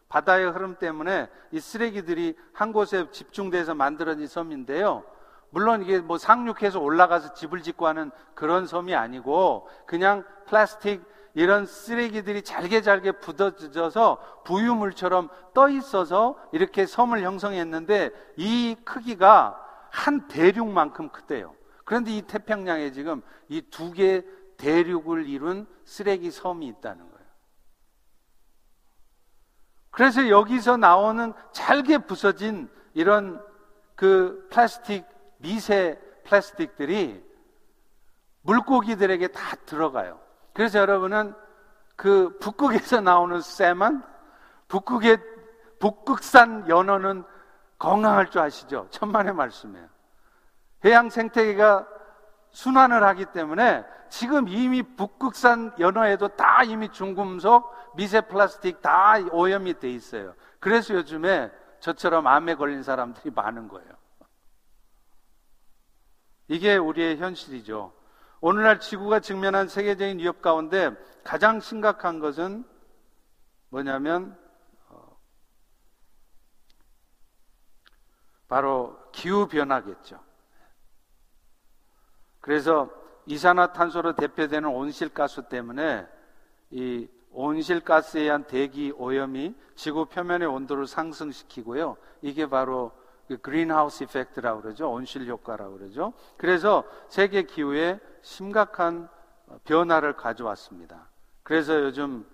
바다의 0.09 0.51
흐름 0.51 0.76
때문에 0.76 1.30
이 1.51 1.59
쓰레기들이 1.59 2.36
한 2.53 2.72
곳에 2.74 3.09
집중돼서 3.11 3.76
만들어진 3.76 4.28
섬인데요. 4.28 5.03
물론 5.49 5.82
이게 5.84 5.99
뭐 5.99 6.18
상륙해서 6.18 6.80
올라가서 6.80 7.34
집을 7.34 7.61
짓고 7.61 7.88
하는 7.88 8.11
그런 8.34 8.68
섬이 8.68 8.93
아니고 8.95 9.70
그냥 9.86 10.24
플라스틱 10.47 11.03
이런 11.34 11.65
쓰레기들이 11.65 12.41
잘게 12.41 12.82
잘게 12.82 13.13
부서져서 13.13 14.41
부유물처럼 14.43 15.30
떠 15.53 15.70
있어서 15.70 16.38
이렇게 16.51 16.86
섬을 16.86 17.22
형성했는데 17.22 18.11
이 18.38 18.76
크기가 18.84 19.63
한 19.91 20.28
대륙만큼 20.28 21.09
크대요. 21.09 21.53
그런데 21.86 22.11
이 22.11 22.22
태평양에 22.22 22.91
지금 22.91 23.22
이 23.49 23.61
두 23.61 23.93
개 23.93 24.24
대륙을 24.58 25.28
이룬 25.28 25.68
쓰레기 25.86 26.32
섬이 26.32 26.68
있다는 26.68 27.10
거예요. 27.10 27.28
그래서 29.91 30.30
여기서 30.30 30.78
나오는 30.78 31.34
잘게 31.51 31.99
부서진 31.99 32.70
이런 32.93 33.43
그 33.95 34.47
플라스틱 34.51 35.05
미세 35.38 35.99
플라스틱들이 36.26 37.24
물고기들에게 38.41 39.28
다 39.30 39.55
들어가요. 39.66 40.20
그래서 40.53 40.80
여러분은 40.80 41.34
그 41.95 42.38
북극에서 42.39 43.01
나오는 43.01 43.41
쌤은 43.41 44.03
북극의 44.68 45.18
북극산 45.80 46.70
연어는 46.70 47.24
건강할 47.80 48.30
줄 48.30 48.41
아시죠? 48.41 48.88
천만의 48.91 49.34
말씀이에요. 49.34 49.88
해양 50.86 51.10
생태계가 51.10 51.88
순환을 52.51 53.03
하기 53.03 53.25
때문에 53.33 53.85
지금 54.09 54.47
이미 54.47 54.81
북극산 54.83 55.75
연어에도 55.79 56.29
다 56.29 56.63
이미 56.63 56.89
중금속, 56.89 57.71
미세 57.95 58.21
플라스틱 58.21 58.81
다 58.81 59.17
오염이 59.31 59.79
돼 59.79 59.89
있어요. 59.91 60.33
그래서 60.59 60.93
요즘에 60.95 61.51
저처럼 61.79 62.25
암에 62.27 62.55
걸린 62.55 62.83
사람들이 62.83 63.31
많은 63.31 63.67
거예요. 63.67 63.89
이게 66.47 66.77
우리의 66.77 67.17
현실이죠. 67.17 67.93
오늘날 68.39 68.79
지구가 68.79 69.19
직면한 69.19 69.67
세계적인 69.67 70.19
위협 70.19 70.41
가운데 70.41 70.91
가장 71.23 71.59
심각한 71.59 72.19
것은 72.19 72.63
뭐냐면 73.69 74.37
어, 74.87 75.19
바로 78.47 78.97
기후 79.11 79.47
변화겠죠. 79.47 80.26
그래서 82.47 82.89
이산화탄소로 83.25 84.15
대표되는 84.15 84.69
온실가스 84.69 85.49
때문에 85.49 86.07
이 86.69 87.05
온실가스에 87.33 88.21
의한 88.21 88.45
대기 88.45 88.93
오염이 88.95 89.53
지구 89.75 90.05
표면의 90.05 90.47
온도를 90.47 90.87
상승시키고요. 90.87 91.97
이게 92.21 92.47
바로 92.47 92.93
그 93.27 93.35
그린하우스 93.35 94.05
이펙트라고 94.05 94.61
그러죠. 94.61 94.89
온실 94.89 95.27
효과라고 95.27 95.77
그러죠. 95.77 96.13
그래서 96.37 96.85
세계 97.09 97.43
기후에 97.43 97.99
심각한 98.21 99.09
변화를 99.65 100.13
가져왔습니다. 100.15 101.09
그래서 101.43 101.77
요즘 101.81 102.25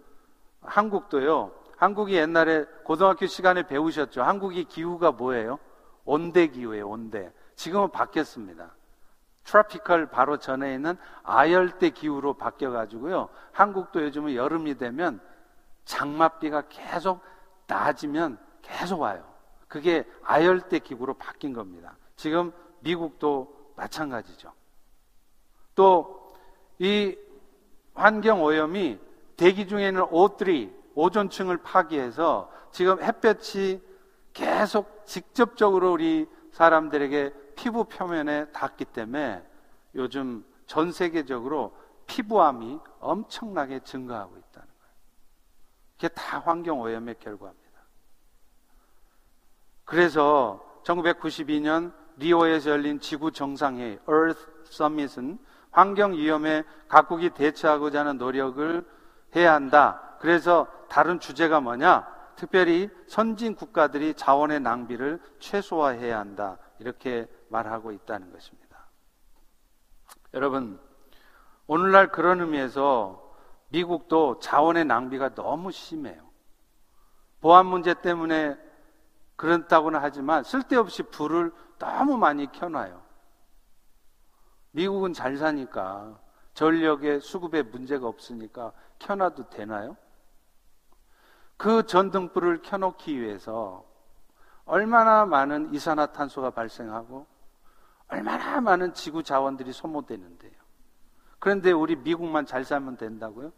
한국도요. 0.61 1.55
한국이 1.75 2.17
옛날에 2.17 2.65
고등학교 2.83 3.25
시간에 3.25 3.65
배우셨죠. 3.65 4.21
한국이 4.21 4.65
기후가 4.65 5.13
뭐예요? 5.13 5.57
온대 6.05 6.45
기후예요, 6.45 6.87
온대. 6.87 7.33
지금은 7.55 7.89
바뀌었습니다. 7.89 8.75
트로피컬 9.43 10.07
바로 10.07 10.37
전에 10.37 10.73
있는 10.73 10.97
아열대 11.23 11.89
기후로 11.91 12.35
바뀌어 12.35 12.71
가지고요. 12.71 13.29
한국도 13.51 14.03
요즘은 14.03 14.35
여름이 14.35 14.77
되면 14.77 15.19
장맛비가 15.85 16.63
계속 16.69 17.21
낮으면 17.67 18.37
계속 18.61 19.01
와요. 19.01 19.25
그게 19.67 20.05
아열대 20.23 20.79
기후로 20.79 21.15
바뀐 21.15 21.53
겁니다. 21.53 21.95
지금 22.15 22.51
미국도 22.81 23.73
마찬가지죠. 23.75 24.51
또 25.75 26.23
이 26.79 27.15
환경 27.93 28.43
오염이 28.43 28.99
대기 29.37 29.67
중에 29.67 29.87
있는 29.87 30.05
오들이 30.09 30.73
오존층을 30.95 31.57
파괴해서 31.57 32.51
지금 32.71 33.01
햇볕이 33.01 33.81
계속 34.33 35.05
직접적으로 35.05 35.93
우리 35.93 36.27
사람들에게 36.51 37.33
피부 37.55 37.85
표면에 37.85 38.45
닿기 38.51 38.85
때문에 38.85 39.43
요즘 39.95 40.45
전 40.65 40.91
세계적으로 40.91 41.75
피부암이 42.07 42.79
엄청나게 42.99 43.81
증가하고 43.81 44.37
있다는 44.37 44.67
거예요. 44.67 44.93
이게 45.97 46.07
다 46.09 46.39
환경 46.39 46.81
오염의 46.81 47.15
결과입니다. 47.19 47.63
그래서 49.85 50.81
1992년 50.83 51.93
리오에서 52.17 52.71
열린 52.71 52.99
지구 52.99 53.31
정상회의 53.31 53.99
Earth 54.07 54.45
Summit은 54.67 55.39
환경 55.71 56.13
위험에 56.13 56.63
각국이 56.87 57.31
대처하고자 57.31 58.01
하는 58.01 58.17
노력을 58.17 58.85
해야 59.35 59.53
한다. 59.53 60.17
그래서 60.19 60.67
다른 60.89 61.19
주제가 61.19 61.59
뭐냐? 61.59 62.07
특별히 62.35 62.89
선진 63.07 63.55
국가들이 63.55 64.13
자원의 64.13 64.59
낭비를 64.59 65.19
최소화해야 65.39 66.19
한다. 66.19 66.57
이렇게 66.79 67.27
말하고 67.53 67.91
있다는 67.91 68.31
것입니다. 68.31 68.87
여러분, 70.33 70.79
오늘날 71.67 72.11
그런 72.11 72.41
의미에서 72.41 73.21
미국도 73.69 74.39
자원의 74.39 74.85
낭비가 74.85 75.33
너무 75.35 75.71
심해요. 75.71 76.29
보안 77.39 77.65
문제 77.65 77.93
때문에 77.93 78.57
그렇다고는 79.35 79.99
하지만 80.01 80.43
쓸데없이 80.43 81.03
불을 81.03 81.53
너무 81.77 82.17
많이 82.17 82.51
켜놔요. 82.51 83.01
미국은 84.71 85.13
잘 85.13 85.37
사니까 85.37 86.19
전력의 86.53 87.21
수급에 87.21 87.61
문제가 87.61 88.07
없으니까 88.07 88.73
켜놔도 88.99 89.49
되나요? 89.49 89.97
그 91.57 91.85
전등불을 91.85 92.61
켜놓기 92.61 93.19
위해서 93.21 93.85
얼마나 94.65 95.25
많은 95.25 95.73
이산화탄소가 95.73 96.51
발생하고 96.51 97.32
얼마나 98.13 98.61
많은 98.61 98.93
지구 98.93 99.23
자원들이 99.23 99.73
소모되는데요. 99.73 100.51
그런데 101.39 101.71
우리 101.71 101.95
미국만 101.95 102.45
잘 102.45 102.63
살면 102.63 102.97
된다고요? 102.97 103.51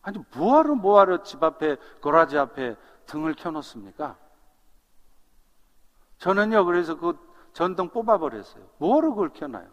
아니 0.00 0.18
뭐하러 0.36 0.76
뭐하러 0.76 1.22
집 1.22 1.42
앞에 1.42 1.76
거라지 2.00 2.38
앞에 2.38 2.76
등을 3.06 3.34
켜놓습니까? 3.34 4.16
저는요 6.18 6.64
그래서 6.64 6.96
그 6.96 7.18
전등 7.52 7.90
뽑아버렸어요. 7.90 8.64
뭐하러 8.78 9.10
그걸 9.10 9.30
켜놔요? 9.30 9.66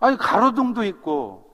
아니 0.00 0.16
가로등도 0.16 0.84
있고 0.84 1.48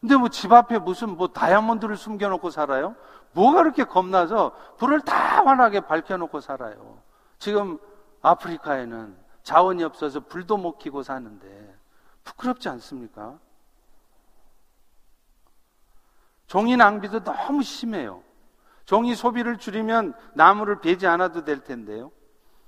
근데 0.00 0.16
뭐 0.16 0.28
집 0.28 0.52
앞에 0.52 0.80
무슨 0.80 1.16
뭐 1.16 1.28
다이아몬드를 1.28 1.96
숨겨놓고 1.96 2.50
살아요? 2.50 2.96
뭐가 3.32 3.62
그렇게 3.62 3.84
겁나서 3.84 4.52
불을 4.78 5.02
다 5.02 5.46
환하게 5.46 5.80
밝혀놓고 5.82 6.40
살아요. 6.40 7.00
지금 7.38 7.78
아프리카에는 8.22 9.21
자원이 9.42 9.82
없어서 9.82 10.20
불도 10.20 10.56
못 10.56 10.78
켜고 10.78 11.02
사는데 11.02 11.76
부끄럽지 12.24 12.68
않습니까? 12.68 13.38
종이 16.46 16.76
낭비도 16.76 17.24
너무 17.24 17.62
심해요. 17.62 18.22
종이 18.84 19.14
소비를 19.14 19.58
줄이면 19.58 20.14
나무를 20.34 20.80
베지 20.80 21.06
않아도 21.06 21.44
될 21.44 21.64
텐데요. 21.64 22.12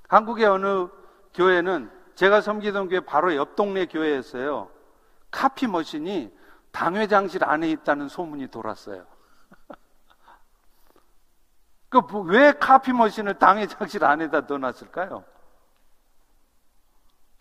한국의 0.09 0.47
어느 0.47 0.89
교회는 1.35 1.91
제가 2.14 2.41
섬기던 2.41 2.89
교회 2.89 3.01
바로 3.01 3.35
옆 3.35 3.57
동네 3.57 3.87
교회였어요. 3.87 4.70
카피 5.31 5.66
머신이 5.66 6.33
당회장실 6.70 7.45
안에 7.45 7.70
있다는 7.70 8.09
소문이 8.09 8.49
돌았어요. 8.49 9.07
그 11.89 12.01
왜 12.27 12.53
카피 12.53 12.93
머신을 12.93 13.39
당회장실 13.39 14.05
안에다 14.05 14.43
넣어놨을까요? 14.43 15.25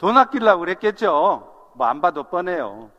돈 0.03 0.17
아끼려고 0.17 0.59
그랬겠죠. 0.59 1.71
뭐 1.75 1.87
안 1.87 2.01
봐도 2.01 2.23
뻔해요. 2.25 2.91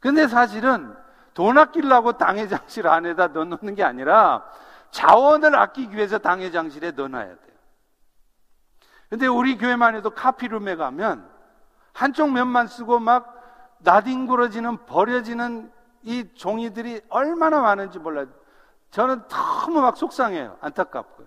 근데 0.00 0.26
사실은 0.26 0.96
돈 1.34 1.58
아끼려고 1.58 2.14
당회장실 2.14 2.88
안에다 2.88 3.26
넣어놓는 3.28 3.74
게 3.74 3.84
아니라 3.84 4.46
자원을 4.92 5.54
아끼기 5.54 5.94
위해서 5.94 6.16
당회장실에 6.16 6.92
넣어놔야 6.92 7.26
돼요. 7.26 7.56
근데 9.10 9.26
우리 9.26 9.58
교회만 9.58 9.94
해도 9.94 10.08
카피룸에 10.08 10.76
가면 10.76 11.30
한쪽 11.92 12.32
면만 12.32 12.66
쓰고 12.66 12.98
막 12.98 13.76
나뒹굴어지는 13.80 14.86
버려지는 14.86 15.70
이 16.00 16.34
종이들이 16.34 17.02
얼마나 17.10 17.60
많은지 17.60 17.98
몰라요. 17.98 18.28
저는 18.90 19.28
너무 19.28 19.82
막 19.82 19.98
속상해요. 19.98 20.56
안타깝고요. 20.62 21.26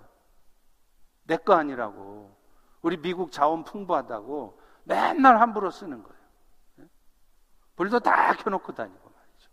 내 1.25 1.37
거 1.37 1.53
아니라고. 1.53 2.36
우리 2.87 2.95
미국 2.95 3.33
자원 3.33 3.65
풍부하다고 3.65 4.61
맨날 4.85 5.41
함부로 5.41 5.69
쓰는 5.71 6.01
거예요. 6.03 6.87
불도 7.75 7.99
다 7.99 8.31
켜놓고 8.33 8.73
다니고 8.75 9.09
말이죠. 9.09 9.49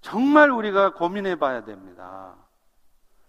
정말 0.00 0.50
우리가 0.50 0.94
고민해 0.94 1.36
봐야 1.36 1.62
됩니다. 1.62 2.34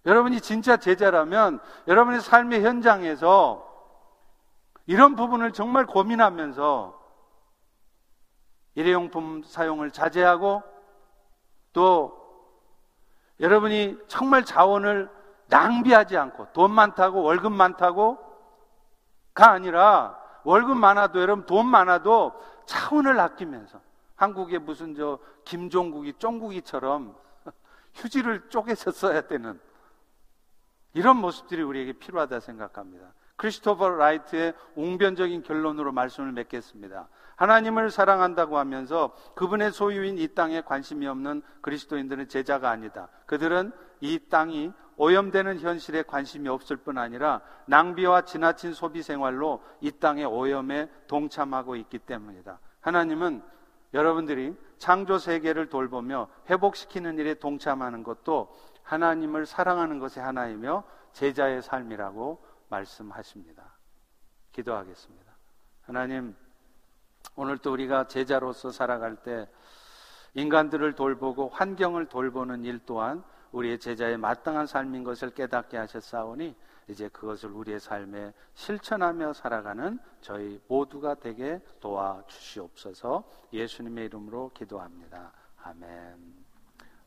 여러분이 0.08 0.42
진짜 0.42 0.78
제자라면 0.78 1.60
여러분의 1.88 2.20
삶의 2.20 2.64
현장에서 2.64 3.72
이런 4.88 5.16
부분을 5.16 5.54
정말 5.54 5.86
고민하면서 5.86 7.00
일회용품 8.74 9.44
사용을 9.44 9.92
자제하고 9.92 10.64
또 11.72 12.23
여러분이 13.40 13.98
정말 14.08 14.46
자원을 14.46 15.10
낭비하지 15.48 16.18
않고 16.18 16.48
돈 16.54 16.72
많다고 16.72 17.22
월급 17.22 17.52
많다고가 17.52 18.18
아니라 19.36 20.18
월급 20.44 20.78
많아도 20.78 21.22
여러분 21.22 21.46
돈 21.46 21.68
많아도 21.68 22.34
차원을 22.66 23.20
아끼면서 23.20 23.82
한국의 24.16 24.60
무슨 24.60 24.96
저 24.96 25.20
김종국이 25.46 26.14
쫑국이처럼 26.14 27.16
휴지를 27.94 28.50
쪼개서 28.50 28.92
써야 28.92 29.22
되는 29.22 29.60
이런 30.94 31.18
모습들이 31.18 31.62
우리에게 31.62 31.94
필요하다 31.94 32.40
생각합니다. 32.40 33.14
크리스토퍼 33.36 33.90
라이트의 33.90 34.54
웅변적인 34.76 35.44
결론으로 35.44 35.92
말씀을 35.92 36.32
맺겠습니다. 36.32 37.10
하나님을 37.36 37.92
사랑한다고 37.92 38.58
하면서 38.58 39.14
그분의 39.36 39.72
소유인 39.72 40.18
이 40.18 40.28
땅에 40.30 40.62
관심이 40.62 41.08
없는 41.08 41.42
그리스도인들은 41.62 42.28
제자가 42.28 42.70
아니다. 42.70 43.10
그들은 43.26 43.72
이 44.02 44.20
땅이 44.30 44.72
오염되는 44.98 45.60
현실에 45.60 46.04
관심이 46.04 46.48
없을 46.50 46.78
뿐 46.78 46.98
아니라 46.98 47.42
낭비와 47.66 48.22
지나친 48.22 48.74
소비 48.74 49.02
생활로 49.02 49.64
이 49.82 49.92
땅의 49.92 50.26
오염에 50.26 50.90
동참하고 51.08 51.76
있기 51.78 52.00
때문이다. 52.00 52.60
하나님은 52.82 53.42
여러분들이 53.94 54.56
창조 54.78 55.18
세계를 55.18 55.70
돌보며 55.70 56.28
회복시키는 56.50 57.18
일에 57.20 57.36
동참하는 57.36 58.04
것도 58.04 58.54
하나님을 58.84 59.46
사랑하는 59.46 60.00
것의 60.00 60.24
하나이며 60.24 60.84
제자의 61.14 61.62
삶이라고 61.62 62.44
말씀하십니다. 62.70 63.78
기도하겠습니다. 64.52 65.32
하나님, 65.84 66.36
오늘 67.36 67.58
또 67.58 67.74
우리가 67.74 68.08
제자로서 68.08 68.72
살아갈 68.72 69.16
때 69.16 69.50
인간들을 70.36 70.94
돌보고 70.94 71.50
환경을 71.50 72.08
돌보는 72.08 72.66
일 72.66 72.80
또한 72.86 73.24
우리의 73.52 73.80
제자의 73.80 74.18
마땅한 74.18 74.66
삶인 74.68 75.04
것을 75.04 75.30
깨닫게 75.30 75.78
하셨사오니 75.78 76.56
이제 76.88 77.08
그것을 77.10 77.52
우리의 77.52 77.80
삶에 77.80 78.34
실천하며 78.56 79.34
살아가는 79.34 80.00
저희 80.22 80.60
모두가 80.68 81.16
되게 81.16 81.62
도와주시옵소서 81.80 83.24
예수님의 83.54 84.06
이름으로 84.06 84.52
기도합니다. 84.54 85.32
아멘. 85.64 86.44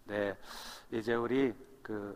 네. 0.05 0.37
이제 0.93 1.15
우리 1.15 1.53
그 1.83 2.05